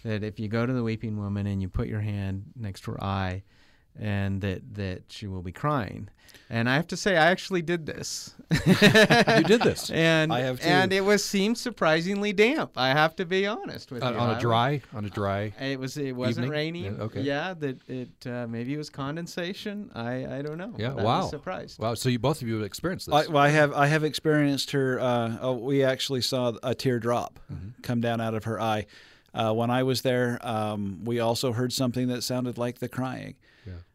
[0.04, 2.92] that if you go to the weeping woman and you put your hand next to
[2.92, 3.42] her eye
[3.98, 6.08] and that that she will be crying.
[6.48, 8.34] And I have to say, I actually did this.
[8.66, 8.74] you
[9.44, 10.66] did this, and I have too.
[10.66, 12.72] and it was seemed surprisingly damp.
[12.76, 14.16] I have to be honest with uh, you.
[14.16, 15.52] On a dry, on a dry.
[15.60, 15.96] It was.
[15.96, 16.50] It wasn't evening?
[16.50, 16.84] raining.
[16.96, 17.20] Yeah, okay.
[17.20, 17.54] Yeah.
[17.54, 19.92] That it uh, maybe it was condensation.
[19.94, 20.74] I I don't know.
[20.76, 20.90] Yeah.
[20.90, 21.22] But wow.
[21.22, 21.78] surprised.
[21.78, 21.94] Wow.
[21.94, 23.14] So you both of you have experienced this.
[23.14, 23.72] I, well, I have.
[23.72, 24.98] I have experienced her.
[24.98, 27.80] Uh, oh, we actually saw a teardrop mm-hmm.
[27.82, 28.86] come down out of her eye.
[29.32, 33.36] Uh, when I was there, um, we also heard something that sounded like the crying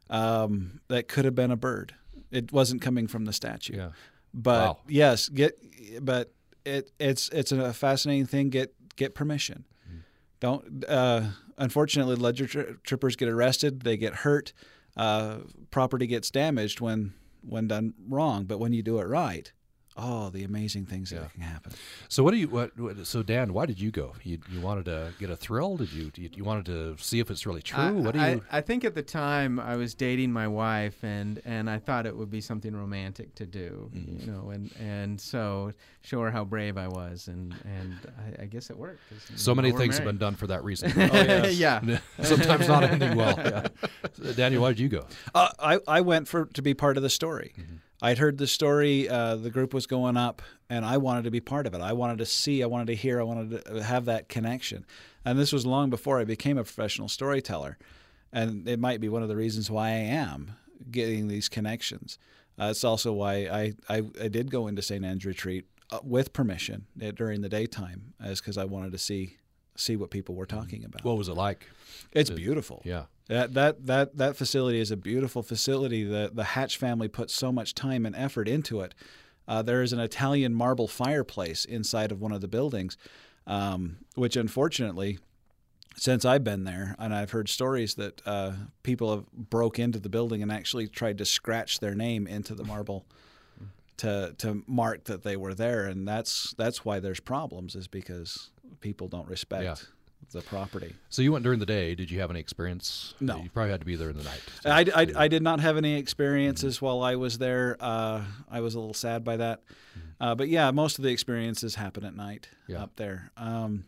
[0.09, 1.95] um, that could have been a bird.
[2.31, 3.77] It wasn't coming from the statue.
[3.77, 3.89] Yeah.
[4.33, 4.77] But wow.
[4.87, 5.57] yes, get
[6.03, 6.33] but
[6.65, 8.49] it it's it's a fascinating thing.
[8.49, 9.65] Get get permission.
[9.87, 9.99] Mm-hmm.
[10.41, 10.85] Don't.
[10.87, 11.21] Uh,
[11.57, 13.81] unfortunately, ledger tri- trippers get arrested.
[13.81, 14.51] They get hurt.
[14.97, 15.39] Uh,
[15.71, 17.13] property gets damaged when
[17.47, 18.43] when done wrong.
[18.43, 19.51] But when you do it right,
[19.97, 21.19] oh, the amazing things yeah.
[21.19, 21.71] that can happen.
[22.09, 24.13] So what do you what, what, So Dan, why did you go?
[24.23, 25.77] You, you wanted to get a thrill?
[25.77, 27.79] Did you, you, you wanted to see if it's really true?
[27.79, 28.25] I, what do you?
[28.51, 32.05] I, I, think at the time I was dating my wife, and and I thought
[32.05, 34.19] it would be something romantic to do, mm-hmm.
[34.19, 38.45] you know, and and so show her how brave I was, and and I, I
[38.45, 39.01] guess it worked.
[39.35, 40.91] So many things have been done for that reason.
[40.97, 41.55] oh, yes.
[41.55, 41.99] yeah.
[42.21, 43.37] Sometimes not ending well.
[43.37, 44.31] Yeah.
[44.33, 45.05] Daniel, why did you go?
[45.33, 47.53] Uh, I I went for to be part of the story.
[47.57, 47.75] Mm-hmm.
[48.05, 49.09] I'd heard the story.
[49.09, 51.81] Uh, the group was going up, and I wanted to be part of it.
[51.81, 52.61] I wanted to see.
[52.61, 53.19] I wanted to hear.
[53.19, 54.85] I wanted to have that connection.
[55.25, 57.79] And this was long before I became a professional storyteller.
[58.31, 60.51] And it might be one of the reasons why I am
[60.91, 62.19] getting these connections.
[62.59, 65.03] Uh, it's also why I, I, I, did go into St.
[65.03, 69.37] Anne's Retreat uh, with permission uh, during the daytime, as because I wanted to see
[69.75, 71.03] see what people were talking about.
[71.03, 71.67] What was it like?
[72.11, 72.81] It's beautiful.
[72.85, 73.05] Yeah.
[73.27, 76.03] That that that that facility is a beautiful facility.
[76.03, 78.93] The the Hatch family put so much time and effort into it.
[79.47, 82.97] Uh, there is an Italian marble fireplace inside of one of the buildings,
[83.47, 85.19] um, which unfortunately
[85.97, 88.51] since I've been there, and I've heard stories that uh,
[88.83, 92.63] people have broke into the building and actually tried to scratch their name into the
[92.63, 93.05] marble
[93.97, 98.51] to to mark that they were there, and that's that's why there's problems is because
[98.81, 99.75] people don't respect Yeah.
[100.31, 100.95] the property.
[101.09, 101.95] So you went during the day.
[101.95, 103.13] Did you have any experience?
[103.19, 103.37] No.
[103.41, 104.41] You probably had to be there in the night.
[104.63, 107.77] to- I, I, I did not have any experiences while I was there.
[107.79, 109.61] Uh, I was a little sad by that.
[110.19, 112.83] Uh, but yeah, most of the experiences happen at night Yeah.
[112.83, 113.31] up there.
[113.37, 113.85] Um,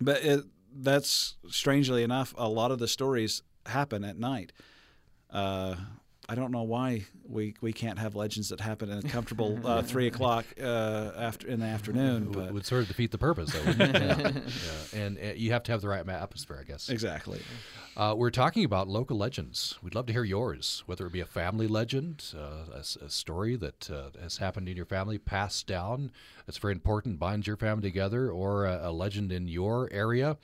[0.00, 4.52] but it, that's strangely enough, a lot of the stories happen at night.
[5.30, 5.76] Uh,
[6.28, 9.82] I don't know why we, we can't have legends that happen in a comfortable uh,
[9.82, 12.26] three o'clock uh, after in the afternoon.
[12.30, 13.64] would, But would sort of defeat the purpose, though.
[13.64, 14.02] wouldn't it?
[14.02, 14.30] yeah.
[14.94, 15.00] yeah.
[15.00, 16.88] And uh, you have to have the right atmosphere, I guess.
[16.88, 17.40] exactly.
[17.96, 19.78] Uh, we're talking about local legends.
[19.82, 23.10] We'd love to hear yours, whether it be a family legend, uh, a, s- a
[23.10, 26.12] story that uh, has happened in your family, passed down,
[26.46, 30.36] that's very important, binds your family together, or a, a legend in your area.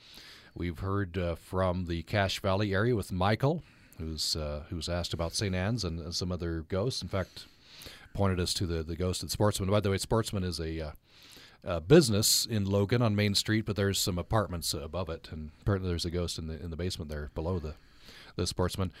[0.53, 3.63] We've heard uh, from the Cache Valley area with Michael,
[3.99, 5.53] who's uh, who's asked about St.
[5.53, 7.01] Anne's and, some other ghosts.
[7.01, 7.45] In fact,
[8.13, 9.69] pointed us to the the ghost at Sportsman.
[9.69, 10.91] By the way, Sportsman is a uh,
[11.65, 15.89] uh, business in Logan on Main Street, but there's some apartments above it, and apparently
[15.89, 17.75] there's a ghost in the in the basement there below the
[18.35, 18.91] the Sportsman.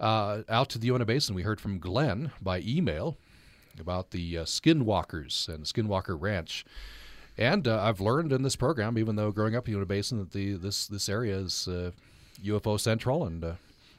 [0.00, 3.16] Uh, out to the Uinta Basin, we heard from Glenn by email
[3.78, 6.64] about the uh, Skinwalkers and Skinwalker Ranch.
[7.36, 10.32] And uh, I've learned in this program, even though growing up in Uinta Basin, that
[10.32, 11.68] the this this area is
[12.42, 13.52] UFO central, and uh,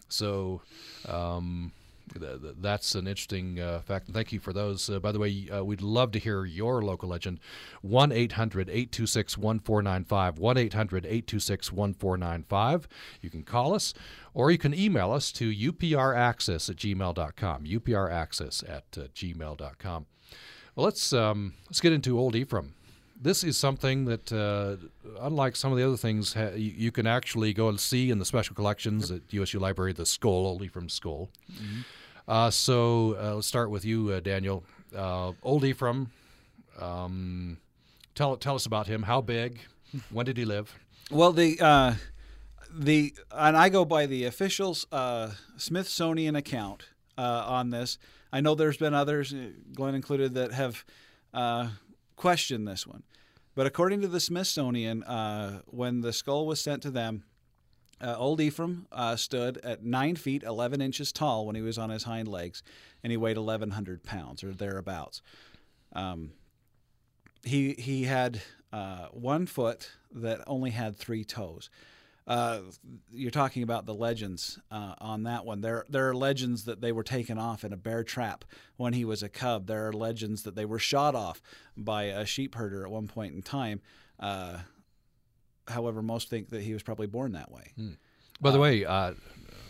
[0.09, 0.61] so
[1.07, 1.71] um,
[2.13, 4.09] th- th- that's an interesting uh, fact.
[4.09, 4.89] Thank you for those.
[4.89, 7.39] Uh, by the way, uh, we'd love to hear your local legend.
[7.81, 10.39] 1 800 826 1495.
[10.39, 12.87] 1 800 826 1495.
[13.21, 13.93] You can call us
[14.33, 17.63] or you can email us to upraccess at gmail.com.
[17.65, 20.05] upraccess at uh, gmail.com.
[20.75, 22.75] Well, let's um, let's get into Old Ephraim.
[23.19, 24.75] This is something that, uh,
[25.19, 28.19] unlike some of the other things, ha- you, you can actually go and see in
[28.19, 29.93] the special collections at USU Library.
[29.93, 31.29] The skull, Old Ephraim skull.
[32.27, 34.63] Uh, so uh, let's start with you, uh, Daniel.
[34.95, 36.11] Uh, Old Ephraim.
[36.79, 37.57] Um,
[38.13, 39.03] tell tell us about him.
[39.03, 39.61] How big?
[40.11, 40.75] When did he live?
[41.09, 41.95] Well, the uh,
[42.71, 47.97] the and I go by the official uh, Smithsonian account uh, on this.
[48.31, 49.33] I know there's been others,
[49.73, 50.83] Glenn included, that have
[52.17, 53.03] questioned this one.
[53.55, 57.23] But according to the Smithsonian, uh, when the skull was sent to them,
[57.99, 61.89] uh, old Ephraim uh, stood at nine feet eleven inches tall when he was on
[61.89, 62.61] his hind legs,
[63.01, 65.21] and he weighed eleven hundred pounds or thereabouts.
[65.93, 66.33] Um,
[67.43, 71.69] he he had uh, one foot that only had three toes.
[72.27, 72.59] Uh,
[73.13, 75.61] you're talking about the legends uh, on that one.
[75.61, 78.43] There there are legends that they were taken off in a bear trap
[78.75, 79.67] when he was a cub.
[79.67, 81.41] There are legends that they were shot off
[81.77, 83.79] by a sheep herder at one point in time.
[84.19, 84.57] Uh,
[85.69, 87.71] however, most think that he was probably born that way.
[88.41, 89.13] By the way, uh,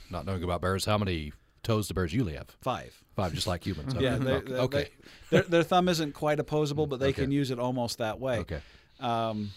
[0.09, 2.47] not knowing about bears, how many toes do bears usually have?
[2.61, 3.03] Five.
[3.15, 3.93] Five, just like humans.
[3.99, 4.23] Yeah, Okay.
[4.23, 4.51] they, okay.
[4.51, 4.77] they- okay.
[4.77, 4.89] they-
[5.29, 7.23] their, their thumb isn't quite opposable, but they Okay.
[7.23, 8.39] can use it almost that way.
[8.39, 8.61] Okay.
[8.99, 9.51] Um,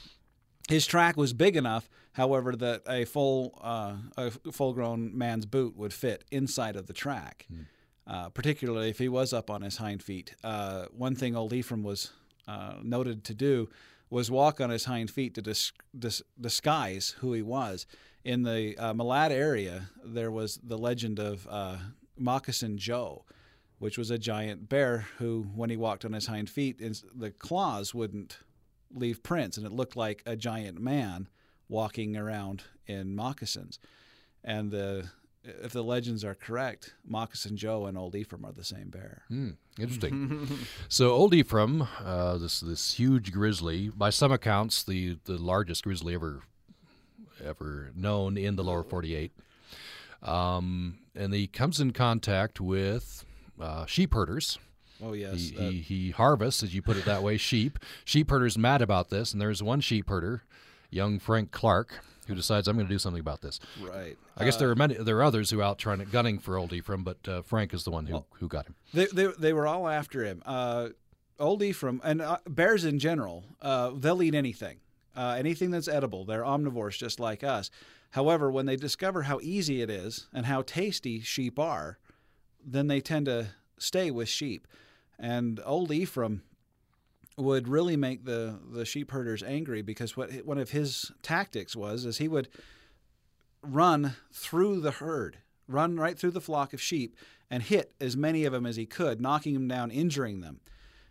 [0.69, 5.77] his track was big enough, however, that a full uh, a full grown man's boot
[5.77, 7.47] would fit inside of the track.
[8.07, 10.35] Uh, particularly if he was up on his hind feet.
[10.43, 12.11] Uh, one thing old Ephraim was
[12.49, 13.69] uh, noted to do
[14.09, 17.87] was walk on his hind feet to dis- dis- disguise who he was.
[18.25, 21.77] In the uh, Malad area, there was the legend of uh,
[22.19, 23.25] Moccasin Joe,
[23.79, 26.81] which was a giant bear who, when he walked on his hind feet,
[27.15, 28.39] the claws wouldn't
[28.93, 31.29] leave prints, and it looked like a giant man
[31.69, 33.79] walking around in moccasins.
[34.43, 35.11] And the
[35.43, 39.23] if the legends are correct, Moccasin Joe and Old Ephraim are the same bear.
[39.29, 40.59] Hmm, interesting.
[40.89, 46.15] so old Ephraim, uh, this this huge grizzly, by some accounts, the, the largest grizzly
[46.15, 46.43] ever
[47.43, 49.33] ever known in the lower 48.
[50.23, 53.25] Um, and he comes in contact with
[53.59, 54.59] uh, sheep herders.
[55.03, 57.79] Oh yes, He, uh, he, he harvests, as you put it that way, sheep.
[58.05, 60.43] Sheep herders mad about this, and there's one sheep herder,
[60.91, 63.61] young Frank Clark, who decides I'm going to do something about this.
[63.81, 64.17] right.
[64.37, 66.57] I guess there are many, there are others who are out trying to gunning for
[66.57, 68.75] old Ephraim, but uh, Frank is the one who, who got him.
[68.95, 70.43] They, they, they were all after him.
[70.47, 70.91] Uh,
[71.39, 74.79] old Ephraim and uh, bears in general, uh, they'll eat anything,
[75.17, 76.25] uh, anything that's edible.
[76.25, 77.71] They're omnivores just like us.
[78.11, 81.99] However, when they discover how easy it is and how tasty sheep are,
[82.65, 84.67] then they tend to stay with sheep.
[85.21, 86.43] And old Ephraim
[87.37, 92.05] would really make the, the sheep herders angry because what one of his tactics was
[92.05, 92.49] is he would
[93.63, 97.15] run through the herd, run right through the flock of sheep,
[97.51, 100.61] and hit as many of them as he could, knocking them down, injuring them.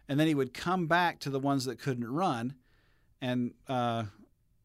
[0.08, 2.56] And then he would come back to the ones that couldn't run
[3.22, 4.04] and uh,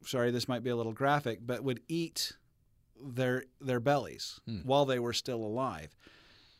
[0.07, 2.33] sorry, this might be a little graphic, but would eat
[3.05, 5.95] their their bellies while they were still alive.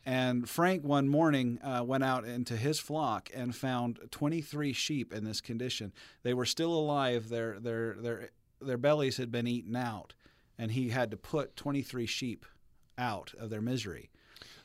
[0.05, 5.23] And Frank one morning uh, went out into his flock and found 23 sheep in
[5.23, 5.93] this condition.
[6.21, 7.29] They were still alive.
[7.29, 8.29] Their their their
[8.61, 10.13] their bellies had been eaten out,
[10.59, 12.45] and he had to put 23 sheep
[12.97, 14.11] out of their misery.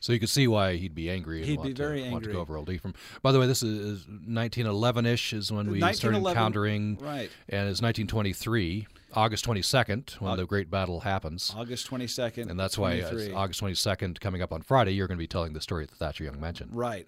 [0.00, 1.38] So you could see why he'd be angry.
[1.38, 2.94] And He'd want be to, very Want to go over Old Ephraim.
[3.22, 7.30] By the way, this is 1911ish is when we started encountering, right.
[7.48, 11.52] and it's 1923, August 22nd, when the great battle happens.
[11.56, 12.50] August 22nd.
[12.50, 15.52] And that's why uh, August 22nd, coming up on Friday, you're going to be telling
[15.52, 16.70] the story that Thatcher Young mentioned.
[16.74, 17.06] Right.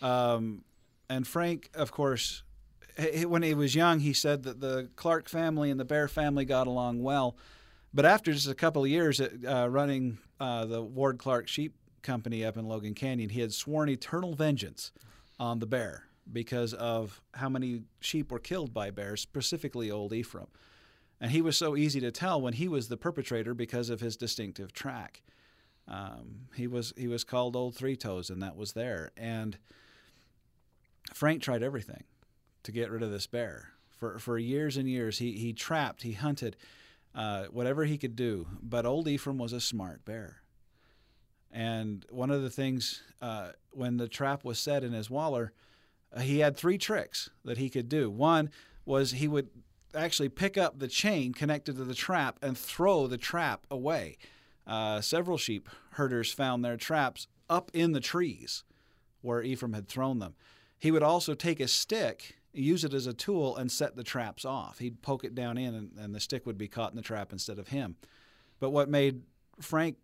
[0.00, 0.64] Um,
[1.08, 2.42] and Frank, of course,
[3.26, 6.66] when he was young, he said that the Clark family and the Bear family got
[6.66, 7.36] along well.
[7.94, 11.74] But after just a couple of years at, uh, running uh, the Ward Clark Sheep
[12.02, 14.92] Company up in Logan Canyon, he had sworn eternal vengeance
[15.38, 20.46] on the bear because of how many sheep were killed by bears, specifically Old Ephraim.
[21.22, 24.16] And he was so easy to tell when he was the perpetrator because of his
[24.16, 25.22] distinctive track.
[25.86, 29.12] Um, he was he was called Old Three Toes, and that was there.
[29.16, 29.56] And
[31.14, 32.02] Frank tried everything
[32.64, 33.68] to get rid of this bear.
[33.88, 36.56] For for years and years, he he trapped, he hunted,
[37.14, 38.48] uh, whatever he could do.
[38.60, 40.42] But Old Ephraim was a smart bear.
[41.52, 45.52] And one of the things uh, when the trap was set in his waller,
[46.12, 48.10] uh, he had three tricks that he could do.
[48.10, 48.50] One
[48.84, 49.50] was he would
[49.94, 54.16] actually pick up the chain connected to the trap and throw the trap away.
[54.66, 58.64] Uh, several sheep herders found their traps up in the trees
[59.20, 60.34] where Ephraim had thrown them.
[60.78, 64.44] He would also take a stick, use it as a tool, and set the traps
[64.44, 64.78] off.
[64.78, 67.32] He'd poke it down in, and, and the stick would be caught in the trap
[67.32, 67.96] instead of him.
[68.58, 69.22] But what made
[69.60, 69.96] Frank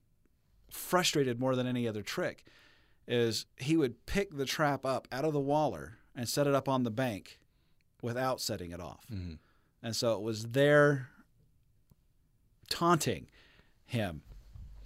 [0.70, 2.44] frustrated more than any other trick
[3.06, 6.68] is he would pick the trap up out of the waller and set it up
[6.68, 7.38] on the bank
[8.02, 9.04] without setting it off.
[9.82, 11.08] And so it was there
[12.68, 13.28] taunting
[13.86, 14.22] him.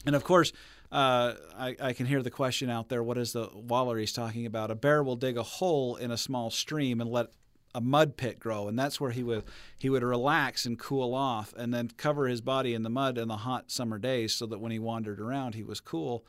[0.06, 0.52] And of course,
[0.90, 4.44] uh, I, I can hear the question out there what is the waller he's talking
[4.44, 4.70] about?
[4.70, 7.28] A bear will dig a hole in a small stream and let
[7.74, 9.44] a mud pit grow, and that's where he would
[9.78, 13.28] he would relax and cool off, and then cover his body in the mud in
[13.28, 16.26] the hot summer days, so that when he wandered around, he was cool.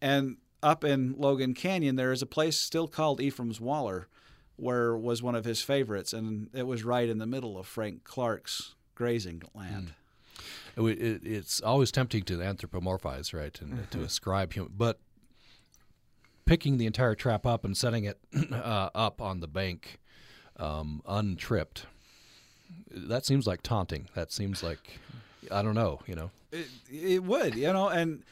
[0.00, 4.08] And up in Logan Canyon, there is a place still called Ephraim's Waller,
[4.56, 8.04] where was one of his favorites, and it was right in the middle of Frank
[8.04, 9.94] Clark's grazing land.
[10.76, 14.98] It, it, it's always tempting to anthropomorphize, right, and to ascribe human, but
[16.44, 18.18] picking the entire trap up and setting it
[18.52, 19.98] uh, up on the bank,
[20.56, 21.86] um, untripped,
[22.90, 24.08] that seems like taunting.
[24.14, 24.98] That seems like
[25.50, 26.30] I don't know, you know.
[26.50, 28.22] It, it would, you know, and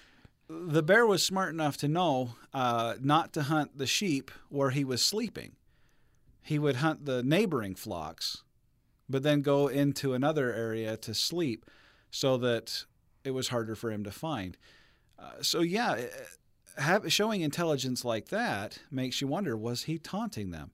[0.48, 4.84] the bear was smart enough to know uh, not to hunt the sheep where he
[4.84, 5.52] was sleeping.
[6.42, 8.42] He would hunt the neighboring flocks,
[9.08, 11.64] but then go into another area to sleep
[12.10, 12.84] so that
[13.24, 14.56] it was harder for him to find.
[15.18, 16.06] Uh, so, yeah, eh,
[16.80, 20.70] have, showing intelligence like that makes you wonder was he taunting them?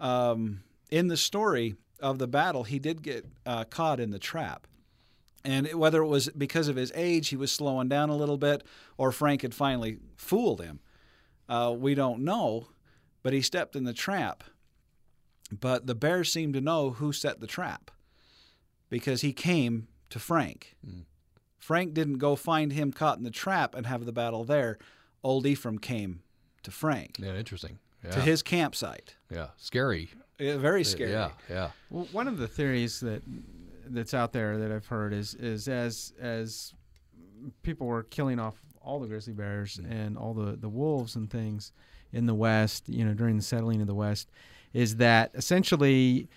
[0.00, 4.66] Um, in the story of the battle, he did get uh, caught in the trap.
[5.44, 8.36] And it- whether it was because of his age, he was slowing down a little
[8.38, 8.62] bit,
[8.98, 10.80] or Frank had finally fooled him,
[11.48, 12.68] uh, we don't know.
[13.22, 14.44] But he stepped in the trap.
[15.50, 17.90] But the bear seemed to know who set the trap
[18.90, 20.76] because he came to Frank.
[21.58, 24.78] Frank didn't go find him caught in the trap and have the battle there.
[25.22, 26.20] Old Ephraim came
[26.62, 27.78] to Frank, Yeah, interesting.
[28.04, 29.16] Yeah, to his campsite.
[29.30, 30.10] yeah, scary.
[30.40, 31.10] Uh, Very scary.
[31.10, 31.70] Yeah, yeah.
[31.90, 33.22] Well, one of the theories that
[33.86, 36.72] that's out there that I've heard is is as as
[37.62, 41.72] people were killing off all the grizzly bears and all the the wolves and things
[42.12, 44.30] in the West, you know, during the settling of the West,
[44.72, 46.28] is that essentially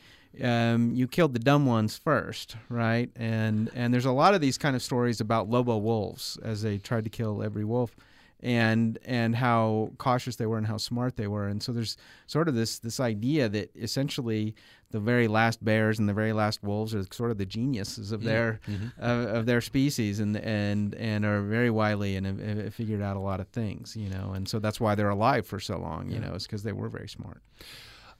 [0.41, 3.09] um, you killed the dumb ones first, right?
[3.15, 6.77] And and there's a lot of these kind of stories about Lobo wolves as they
[6.77, 7.95] tried to kill every wolf,
[8.41, 11.47] and and how cautious they were and how smart they were.
[11.47, 14.55] And so there's sort of this this idea that essentially
[14.91, 18.23] the very last bears and the very last wolves are sort of the geniuses of
[18.23, 18.59] their
[18.99, 23.17] of, of their species and and and are very wily and have, have figured out
[23.17, 24.31] a lot of things, you know.
[24.33, 26.87] And so that's why they're alive for so long, you know, is because they were
[26.89, 27.41] very smart.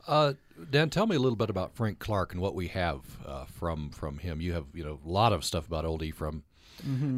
[0.08, 0.34] Uh,
[0.70, 3.89] Dan, tell me a little bit about Frank Clark and what we have uh, from
[3.91, 4.41] from him.
[4.41, 6.43] You have you know a lot of stuff about Old Ephraim,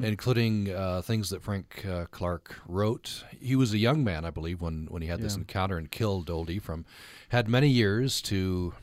[0.03, 3.23] including uh, things that Frank uh, Clark wrote.
[3.39, 6.29] He was a young man, I believe, when when he had this encounter and killed
[6.29, 6.85] Old Ephraim.
[7.29, 8.73] Had many years to.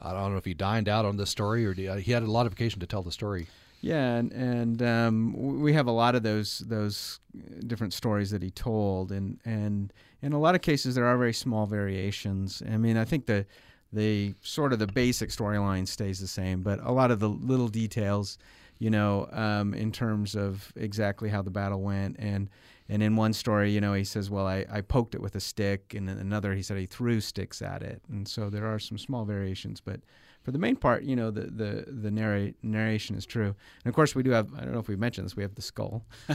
[0.00, 2.46] I don't know if he dined out on this story or he had a lot
[2.46, 3.46] of occasion to tell the story.
[3.80, 7.20] Yeah, and and um, we have a lot of those those
[7.66, 11.34] different stories that he told, and and in a lot of cases there are very
[11.34, 12.62] small variations.
[12.68, 13.46] I mean, I think the
[13.92, 17.68] the sort of the basic storyline stays the same, but a lot of the little
[17.68, 18.38] details,
[18.78, 22.48] you know, um, in terms of exactly how the battle went and.
[22.88, 25.40] And in one story, you know, he says, "Well, I, I poked it with a
[25.40, 28.00] stick," and in another, he said he threw sticks at it.
[28.08, 29.98] And so there are some small variations, but
[30.46, 33.52] for the main part, you know, the the the narrate, narration is true.
[33.82, 34.48] And of course, we do have.
[34.56, 35.34] I don't know if we've mentioned this.
[35.34, 36.04] We have the skull.
[36.28, 36.34] I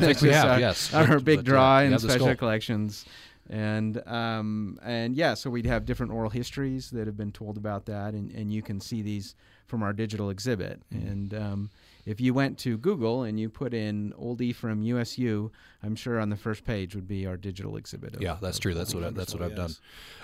[0.00, 0.48] think we have.
[0.48, 3.06] our, yes, our But, big uh, draw you in special collections.
[3.48, 7.86] And um, and yeah, so we'd have different oral histories that have been told about
[7.86, 9.34] that, and, and you can see these
[9.66, 10.82] from our digital exhibit.
[10.92, 11.08] Mm-hmm.
[11.08, 11.70] And um,
[12.04, 15.50] if you went to Google and you put in Old Ephraim USU,
[15.82, 18.16] I'm sure on the first page would be our digital exhibit.
[18.16, 18.74] of- Yeah, that's of true.
[18.74, 19.82] That's what I, that's what I've Wonderful,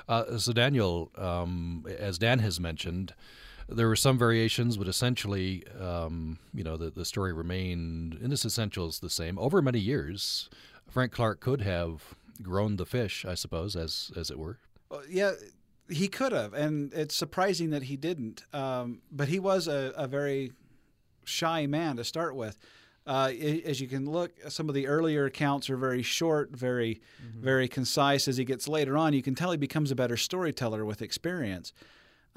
[0.09, 0.35] done.
[0.35, 3.15] Uh, so Daniel, um, as Dan has mentioned,
[3.69, 8.45] there were some variations, but essentially, um, you know, the the story remained in its
[8.45, 10.49] essentials the same over many years.
[10.89, 14.59] Frank Clark could have grown the fish, I suppose, as as it were.
[14.91, 15.33] Well, yeah,
[15.91, 18.43] he could have, and it's surprising that he didn't.
[18.55, 20.53] Um, but he was a, a very
[21.29, 22.59] shy man to start with.
[23.07, 23.33] Uh,
[23.65, 27.01] as you can look, some of the earlier accounts are very short, very,
[27.35, 28.29] very concise.
[28.29, 31.73] As he gets later on, you can tell he becomes a better storyteller with experience,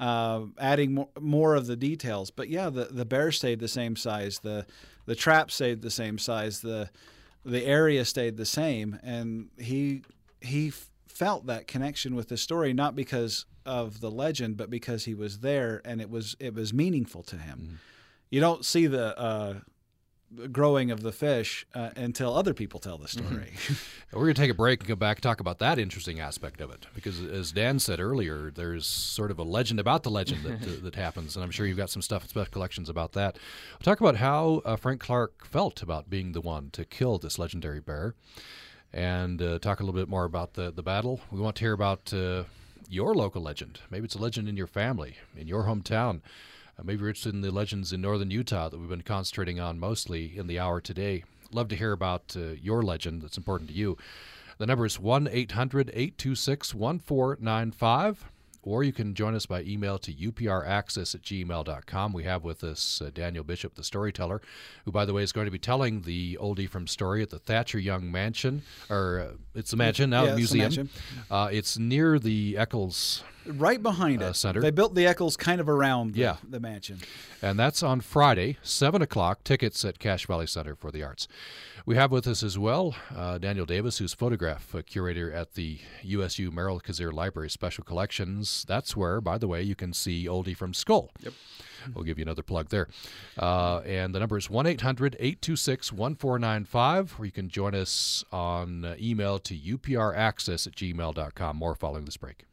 [0.00, 2.30] uh, adding more, more of the details.
[2.30, 4.38] But yeah, the the bear stayed the same size.
[4.38, 4.64] The
[5.04, 6.60] the trap stayed the same size.
[6.60, 6.88] The
[7.44, 10.02] the area stayed the same, and he
[10.40, 15.04] he f- felt that connection with the story not because of the legend, but because
[15.04, 17.78] he was there and it was it was meaningful to him.
[18.32, 19.54] You don't see the uh,
[20.50, 23.52] growing of the fish uh, until other people tell the story.
[24.12, 26.62] We're going to take a break and come back and talk about that interesting aspect
[26.62, 26.86] of it.
[26.94, 30.80] Because as Dan said earlier, there's sort of a legend about the legend that, uh,
[30.82, 31.36] that happens.
[31.36, 33.36] And I'm sure you've got some stuff in special collections about that.
[33.72, 37.38] We'll talk about how uh, Frank Clark felt about being the one to kill this
[37.38, 38.14] legendary bear
[38.94, 41.20] and uh, talk a little bit more about the, the battle.
[41.30, 42.44] We want to hear about uh,
[42.88, 43.80] your local legend.
[43.90, 46.22] Maybe it's a legend in your family, in your hometown.
[46.78, 49.78] Uh, maybe you're interested in the legends in northern Utah that we've been concentrating on
[49.78, 51.24] mostly in the hour today.
[51.50, 53.98] Love to hear about uh, your legend that's important to you.
[54.58, 58.24] The number is 1 800 826 1495,
[58.62, 62.12] or you can join us by email to upraccess at gmail.com.
[62.12, 64.40] We have with us uh, Daniel Bishop, the storyteller,
[64.84, 67.38] who, by the way, is going to be telling the Old Ephraim story at the
[67.38, 70.62] Thatcher Young Mansion, or uh, it's a mansion now, Yeah, it's a museum.
[70.62, 70.88] mansion.
[71.30, 74.60] Uh, it's near the Eccles right behind Uh, it, center.
[74.60, 76.36] they built the Eccles kind of around the, Yeah.
[76.48, 76.98] the mansion.
[77.42, 79.42] and that's on Friday, 7 o'clock.
[79.42, 81.26] Tickets at Cache Valley Center for the Arts.
[81.84, 85.80] We have with us as well uh, Daniel Davis, who's photograph uh, curator at the
[86.02, 88.64] USU Merrill Cazier Library Special Collections.
[88.68, 91.10] That's where, by the way, you can see Old Ephraim Skull.
[91.20, 91.32] Yep.
[91.92, 92.86] We'll give you another plug there.
[93.36, 98.84] Uh, and the number is 1 800 826 1495, or you can join us on
[98.84, 101.56] uh, email to upraccess at gmail.com.
[101.56, 102.44] More following this break.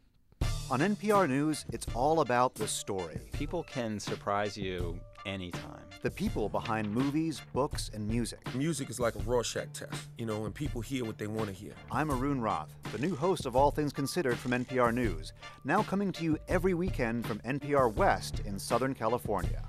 [0.71, 3.19] On NPR News, it's all about the story.
[3.34, 5.84] People can surprise you anytime.
[6.01, 8.39] The people behind movies, books, and music.
[8.55, 11.53] Music is like a Rorschach test, you know, and people hear what they want to
[11.53, 11.74] hear.
[11.91, 15.34] I'm Arun Rath, the new host of All Things Considered from NPR News,
[15.65, 19.61] now coming to you every weekend from NPR West in Southern California.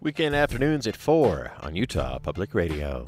[0.00, 3.04] Weekend afternoons at 4 on Utah Public Radio.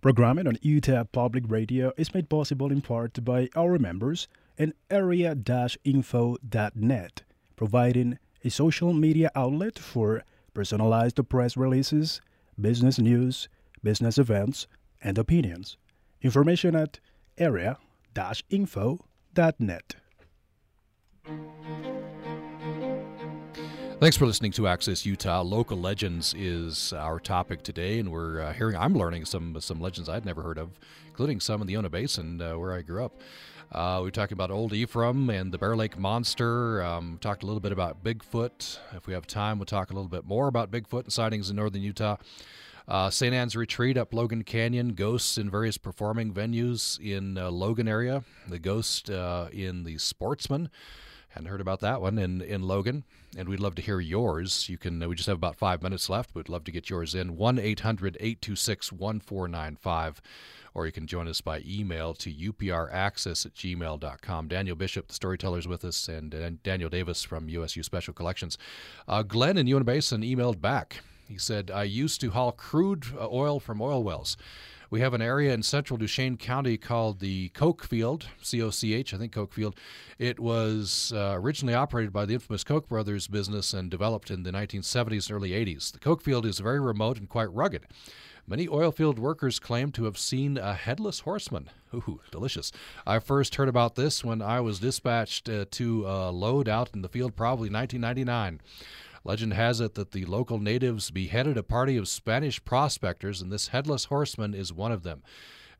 [0.00, 4.28] Programming on Utah Public Radio is made possible in part by our members
[4.58, 7.22] and area-info.net,
[7.56, 12.20] providing a social media outlet for personalized press releases,
[12.60, 13.48] business news,
[13.82, 14.66] business events,
[15.02, 15.78] and opinions.
[16.20, 17.00] Information at
[17.38, 19.94] area-info.net.
[24.00, 25.42] Thanks for listening to Access Utah.
[25.42, 28.76] Local legends is our topic today, and we're uh, hearing.
[28.76, 30.78] I'm learning some some legends I'd never heard of,
[31.08, 33.20] including some in the Uinta Basin uh, where I grew up.
[33.70, 36.82] Uh, we talked about Old Ephraim and the Bear Lake Monster.
[36.82, 38.78] Um, talked a little bit about Bigfoot.
[38.94, 41.56] If we have time, we'll talk a little bit more about Bigfoot and sightings in
[41.56, 42.16] northern Utah.
[42.86, 43.34] Uh, St.
[43.34, 48.24] Anne's Retreat up Logan Canyon, ghosts in various performing venues in uh, Logan area.
[48.48, 50.70] The ghost uh, in the Sportsman.
[51.28, 53.04] Hadn't heard about that one in, in Logan,
[53.36, 54.68] and we'd love to hear yours.
[54.68, 55.06] You can.
[55.06, 56.34] We just have about five minutes left.
[56.34, 57.36] We'd love to get yours in.
[57.36, 60.22] 1 800 826 1495,
[60.72, 64.48] or you can join us by email to upraccess at gmail.com.
[64.48, 68.56] Daniel Bishop, the storyteller, is with us, and, and Daniel Davis from USU Special Collections.
[69.06, 71.00] Uh, Glenn in Uinta Basin emailed back.
[71.28, 74.38] He said, I used to haul crude uh, oil from oil wells.
[74.90, 78.94] We have an area in central Duchesne County called the Coke Field, C O C
[78.94, 79.78] H, I think Coke Field.
[80.18, 84.50] It was uh, originally operated by the infamous Koch brothers business and developed in the
[84.50, 85.92] 1970s and early 80s.
[85.92, 87.84] The Coke Field is very remote and quite rugged.
[88.46, 91.68] Many oilfield workers claim to have seen a headless horseman.
[91.92, 92.72] Ooh, delicious.
[93.06, 97.02] I first heard about this when I was dispatched uh, to a load out in
[97.02, 98.62] the field, probably 1999.
[99.24, 103.68] Legend has it that the local natives beheaded a party of Spanish prospectors, and this
[103.68, 105.22] headless horseman is one of them.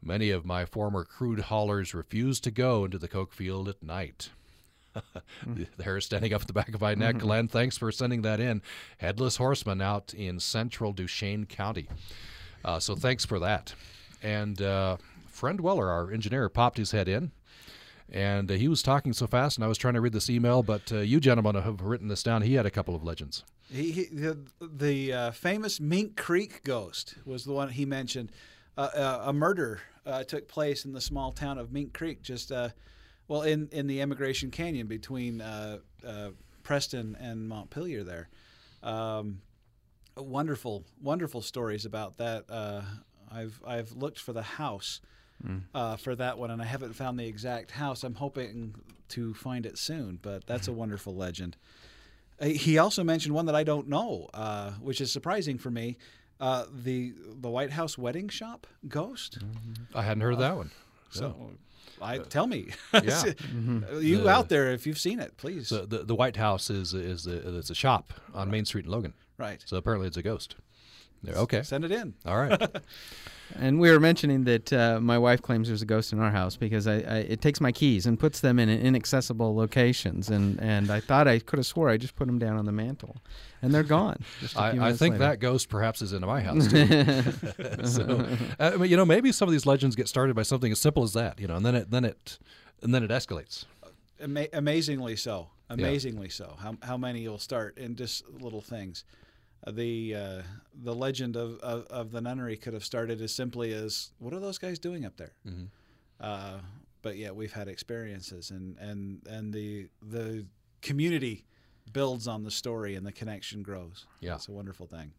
[0.02, 4.30] Many of my former crude haulers refused to go into the coke field at night.
[5.46, 7.16] the hair standing up at the back of my neck.
[7.16, 7.20] Mhm.
[7.20, 8.62] Glenn, thanks for sending that in.
[8.98, 11.88] Headless horseman out in central Duchesne County.
[12.64, 13.74] Uh, so thanks for that.
[14.22, 14.96] And uh,
[15.28, 17.30] friend Weller, our engineer, popped his head in.
[18.10, 20.62] And uh, he was talking so fast, and I was trying to read this email,
[20.62, 22.42] but uh, you gentlemen have written this down.
[22.42, 23.44] He had a couple of legends.
[23.70, 28.32] He, he the, the uh, famous Mink Creek ghost was the one he mentioned.
[28.78, 32.50] Uh, uh, a murder uh, took place in the small town of Mink Creek, just
[33.28, 35.42] well in in the Emigration Canyon between
[36.62, 38.04] Preston and Montpelier.
[38.04, 38.28] There,
[38.82, 39.42] um,
[40.16, 42.44] wonderful, wonderful stories about that.
[43.30, 45.02] I've I've looked for the house.
[45.46, 45.62] Mm.
[45.72, 48.02] Uh, for that one, and I haven't found the exact house.
[48.02, 48.74] I'm hoping
[49.10, 51.56] to find it soon, but that's a wonderful legend.
[52.40, 55.96] Uh, He also mentioned one that I don't know, uh, which is surprising for me.
[56.40, 59.38] Uh, the the White House wedding shop ghost.
[59.94, 60.70] I hadn't heard of that one.
[61.10, 61.50] So,
[62.02, 63.22] I tell me, Yeah.
[63.92, 65.68] Uh, you The- out there, if you've seen it, please.
[65.70, 68.90] The, the, the White House is is a, it's a shop on Main Street in
[68.90, 69.14] Logan.
[69.36, 69.62] Right.
[69.66, 70.54] So apparently it's a ghost.
[71.22, 71.62] There, okay.
[71.62, 72.14] Send it in.
[72.26, 72.60] All right.
[73.56, 76.56] And we were mentioning that uh, my wife claims there's a ghost in our house
[76.56, 80.90] because I, I it takes my keys and puts them in inaccessible locations, and, and
[80.90, 83.16] I thought I could have swore I just put them down on the mantle,
[83.62, 84.22] and they're gone.
[84.40, 85.24] Just a few I, I think later.
[85.24, 87.22] that ghost perhaps is into my house too.
[87.84, 88.26] so,
[88.60, 91.14] uh, you know, maybe some of these legends get started by something as simple as
[91.14, 92.38] that, you know, and then it then it
[92.82, 93.64] and then it escalates.
[94.20, 95.48] Ama- amazingly so.
[95.70, 96.56] Amazingly so.
[96.58, 99.04] How, how many will start in just little things?
[99.66, 100.42] Uh, the uh,
[100.82, 104.38] the legend of, of, of the nunnery could have started as simply as what are
[104.40, 105.32] those guys doing up there?
[105.46, 105.68] Mhm.
[106.20, 106.58] Uh,
[107.02, 110.46] but yeah, we've had experiences, and, and, and the the
[110.82, 111.44] community
[111.92, 114.06] builds on the story, and the connection grows.
[114.20, 114.34] Yeah.
[114.34, 115.12] it's a wonderful thing.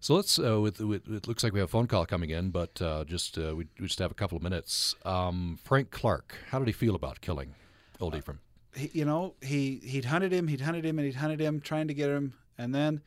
[0.00, 0.38] So let's.
[0.38, 3.04] Uh, with, with it looks like we have a phone call coming in, but uh,
[3.04, 4.94] just uh, we, we just have a couple of minutes.
[5.04, 7.54] Um, Frank Clark, how did he feel about killing
[8.00, 8.40] old Ephraim?
[8.76, 11.88] he, you know, he he'd hunted him, he'd hunted him, and he'd hunted him, trying
[11.88, 13.00] to get him, and then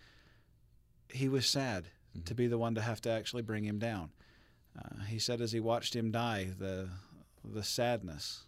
[1.10, 1.86] he was sad
[2.26, 4.12] to be the one to have to actually bring him down.
[4.78, 6.90] Uh, he said as he watched him die, the
[7.44, 8.44] the sadness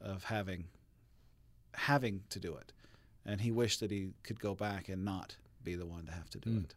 [0.00, 0.64] of having
[1.74, 2.72] having to do it,
[3.26, 6.30] and he wished that he could go back and not be the one to have
[6.30, 6.64] to do Mm.
[6.64, 6.74] it.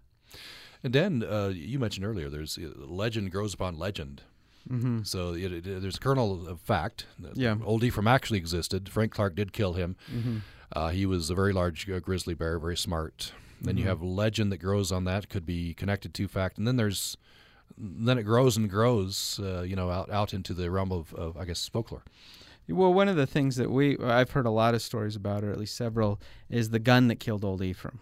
[0.83, 4.23] And Dan, uh, you mentioned earlier, there's uh, legend grows upon legend.
[4.69, 5.05] Mhm.
[5.07, 7.05] So it, it, there's a kernel of fact.
[7.35, 7.57] Yeah.
[7.63, 8.89] Old Ephraim actually existed.
[8.89, 9.95] Frank Clark did kill him.
[10.11, 10.41] Mhm.
[10.73, 13.31] Uh, he was a very large uh, grizzly bear, very smart.
[13.61, 13.87] Then you Mhm.
[13.87, 17.17] have legend that grows on that, could be connected to fact, and then there's
[17.77, 21.35] then it grows and grows, uh, you know, out out into the realm of, of
[21.37, 22.03] I guess folklore.
[22.69, 25.51] Well, one of the things that we I've heard a lot of stories about, or
[25.51, 27.99] at least several, is the gun that killed old Ephraim.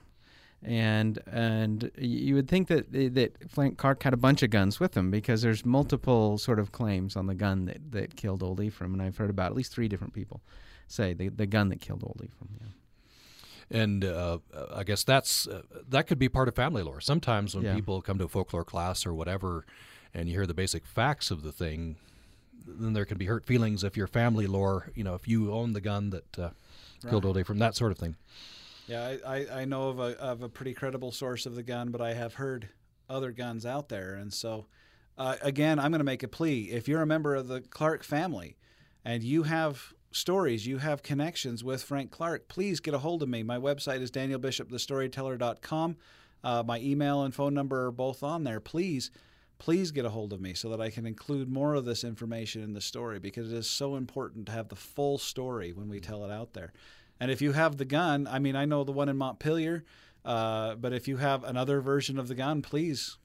[0.63, 4.95] And and you would think that that Frank Clark had a bunch of guns with
[4.97, 8.93] him because there's multiple sort of claims on the gun that, that killed old Ephraim,
[8.93, 10.41] and I've heard about at least three different people
[10.87, 12.57] say the the gun that killed old Ephraim.
[12.61, 12.67] Yeah.
[13.71, 14.39] And uh,
[14.73, 17.01] I guess that's uh, that could be part of family lore.
[17.01, 17.73] Sometimes when Yeah.
[17.73, 19.65] people come to a folklore class or whatever,
[20.13, 21.95] and you hear the basic facts of the thing,
[22.67, 25.73] then there can be hurt feelings if your family lore, you know, if you own
[25.73, 26.49] the gun that uh,
[27.09, 27.29] killed Right.
[27.29, 28.15] old Ephraim, that sort of thing.
[28.87, 31.89] Yeah, I, I, I know of a of a pretty credible source of the gun,
[31.89, 32.69] but I have heard
[33.09, 34.67] other guns out there, and so
[35.17, 36.69] uh, again, I'm going to make a plea.
[36.71, 38.57] If you're a member of the Clark family,
[39.03, 43.29] and you have stories, you have connections with Frank Clark, please get a hold of
[43.29, 43.43] me.
[43.43, 45.97] My website is danielbishopthestoryteller.com.
[46.43, 48.59] Uh, my email and phone number are both on there.
[48.59, 49.11] Please,
[49.57, 52.61] please get a hold of me so that I can include more of this information
[52.61, 55.99] in the story because it is so important to have the full story when we
[55.99, 56.71] tell it out there.
[57.19, 59.83] And if you have the gun, I mean, I know the one in Montpelier,
[60.23, 63.17] uh, but if you have another version of the gun, please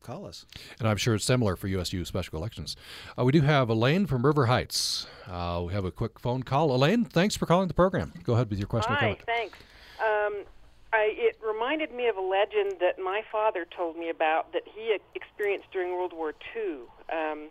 [0.00, 0.46] call us.
[0.78, 2.76] And I'm sure it's similar for USU special elections.
[3.18, 5.06] Uh, we do have Elaine from River Heights.
[5.26, 6.74] Uh, we have a quick phone call.
[6.74, 8.12] Elaine, thanks for calling the program.
[8.24, 9.58] Go ahead with your question or Hi, thanks.
[10.00, 10.44] Um,
[10.92, 14.96] I, it reminded me of a legend that my father told me about that he
[15.14, 16.80] experienced during World War II.
[17.12, 17.48] Um,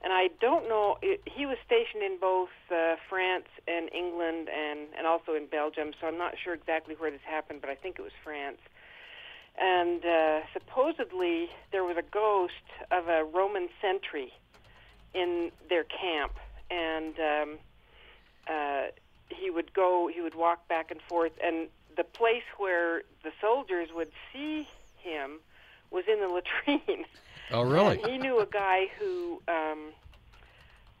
[0.00, 4.86] and I don't know, it, he was stationed in both uh, France and England and,
[4.96, 7.98] and also in Belgium, so I'm not sure exactly where this happened, but I think
[7.98, 8.58] it was France.
[9.60, 12.52] And uh, supposedly there was a ghost
[12.90, 14.32] of a Roman sentry
[15.14, 16.32] in their camp,
[16.70, 17.58] and um,
[18.48, 18.82] uh,
[19.30, 23.88] he would go, he would walk back and forth, and the place where the soldiers
[23.94, 25.40] would see him
[25.90, 26.28] was in the
[26.68, 27.04] latrine.
[27.50, 28.00] Oh, really?
[28.00, 29.92] And he knew a guy who um,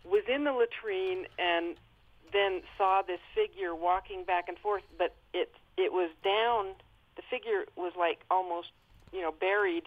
[0.04, 1.76] was in the latrine and
[2.32, 6.74] then saw this figure walking back and forth, but it it was down.
[7.18, 8.68] The figure was like almost,
[9.12, 9.82] you know, buried.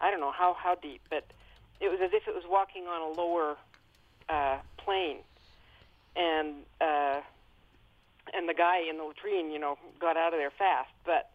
[0.00, 1.24] I don't know how how deep, but
[1.78, 3.56] it was as if it was walking on a lower
[4.30, 5.18] uh, plane,
[6.16, 7.20] and uh,
[8.32, 10.90] and the guy in the latrine, you know, got out of there fast.
[11.04, 11.30] But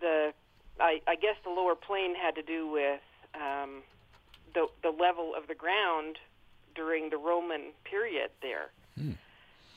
[0.00, 0.34] the
[0.78, 3.00] I, I guess the lower plane had to do with
[3.34, 3.82] um,
[4.52, 6.18] the the level of the ground
[6.74, 8.70] during the Roman period there.
[8.98, 9.12] Hmm.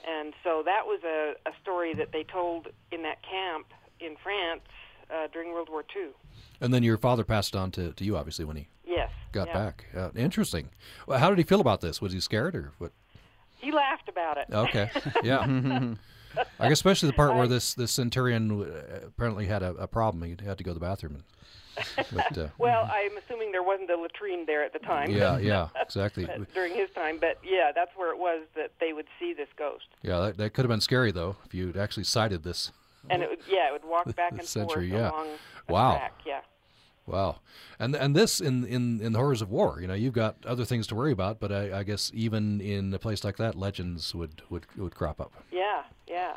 [0.05, 3.67] And so that was a, a story that they told in that camp
[3.99, 4.61] in France
[5.11, 6.09] uh, during World War II.
[6.61, 9.09] And then your father passed on to, to you, obviously, when he Yes.
[9.31, 9.53] got yeah.
[9.53, 9.85] back.
[9.95, 10.69] Uh, interesting.
[11.07, 12.01] Well, how did he feel about this?
[12.01, 12.91] Was he scared or what?
[13.59, 14.47] He laughed about it.
[14.51, 14.89] Okay.
[15.23, 15.95] Yeah.
[16.59, 20.21] I guess especially the part where this this centurion uh, apparently had a, a problem.
[20.23, 21.15] He had to go to the bathroom.
[21.15, 21.23] And,
[22.11, 25.09] but, uh, well, I'm assuming there wasn't a latrine there at the time.
[25.09, 26.27] Yeah, yeah, exactly.
[26.53, 29.85] During his time, but yeah, that's where it was that they would see this ghost,
[30.03, 32.71] yeah, that, that could have been scary though if you'd actually sighted this.
[33.09, 35.11] And it would yeah, it would walk back and Century, forth yeah.
[35.11, 35.27] along
[35.69, 35.95] Wow.
[35.95, 36.13] track.
[36.25, 36.39] Yeah.
[37.05, 37.37] Wow,
[37.79, 40.65] and and this in, in in the horrors of war, you know, you've got other
[40.65, 44.13] things to worry about, but I, I guess even in a place like that, legends
[44.13, 45.31] would would, would crop up.
[45.49, 46.35] Yeah, yeah.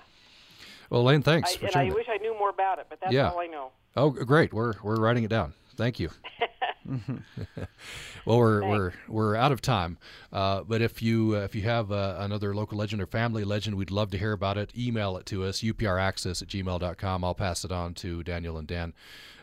[0.89, 1.75] Well, Lane, thanks I, for and.
[1.77, 1.95] I that.
[1.97, 3.31] wish I knew more about it, but that's Yeah.
[3.31, 3.73] all I know.
[3.97, 4.53] Oh, great!
[4.55, 5.55] We're we're writing it down.
[5.75, 6.09] Thank you.
[8.25, 9.99] well, we're we're we're out of time,
[10.33, 13.77] uh, but if you uh, if you have uh, another local legend or family legend,
[13.77, 14.73] we'd love to hear about it.
[14.77, 17.25] Email it to us upraccess at gmail.com.
[17.25, 18.93] I'll pass it on to Daniel and Dan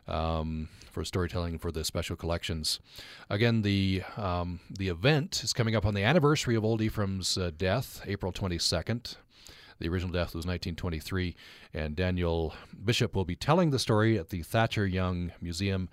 [0.07, 2.79] um, for storytelling for the special collections.
[3.29, 7.51] Again, the um, the event is coming up on the anniversary of Old Ephraim's uh,
[7.57, 9.17] death, April twenty second.
[9.79, 11.35] The original death was 1923,
[11.73, 12.53] and Daniel
[12.83, 15.89] Bishop will be telling the story at the Thatcher Young Museum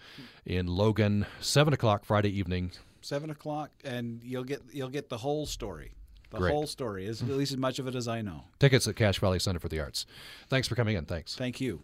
[0.47, 2.73] in Logan, seven o'clock Friday evening.
[3.01, 5.93] Seven o'clock, and you'll get you'll get the whole story.
[6.31, 6.53] The Great.
[6.53, 8.43] whole story, is at least as much of it as I know.
[8.59, 10.05] Tickets at Cache Valley Center for the Arts.
[10.49, 11.05] Thanks for coming in.
[11.05, 11.37] Thanks.
[11.37, 11.81] Thank you.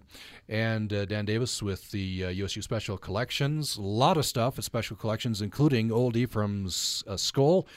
[0.48, 3.76] And uh, Dan Davis with the uh, USU Special Collections.
[3.76, 7.68] A lot of stuff at Special Collections, including Old Ephraim's uh, skull.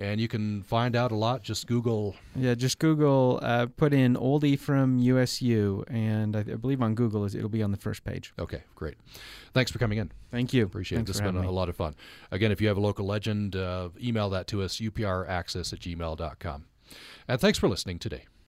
[0.00, 1.42] And you can find out a lot.
[1.42, 2.16] Just Google.
[2.34, 7.26] Yeah, just Google, uh, put in Old Ephraim USU, and I, I believe on Google
[7.26, 8.32] it'll be on the first page.
[8.38, 8.96] Okay, great.
[9.52, 10.10] Thanks for coming in.
[10.30, 10.64] Thank you.
[10.64, 11.12] Appreciate Thanks it.
[11.12, 11.94] This has been a, a lot of fun.
[12.30, 16.64] Again, if you have a local legend, uh, email that to us, upraccess at gmail.com.
[17.28, 18.24] And thanks for listening today.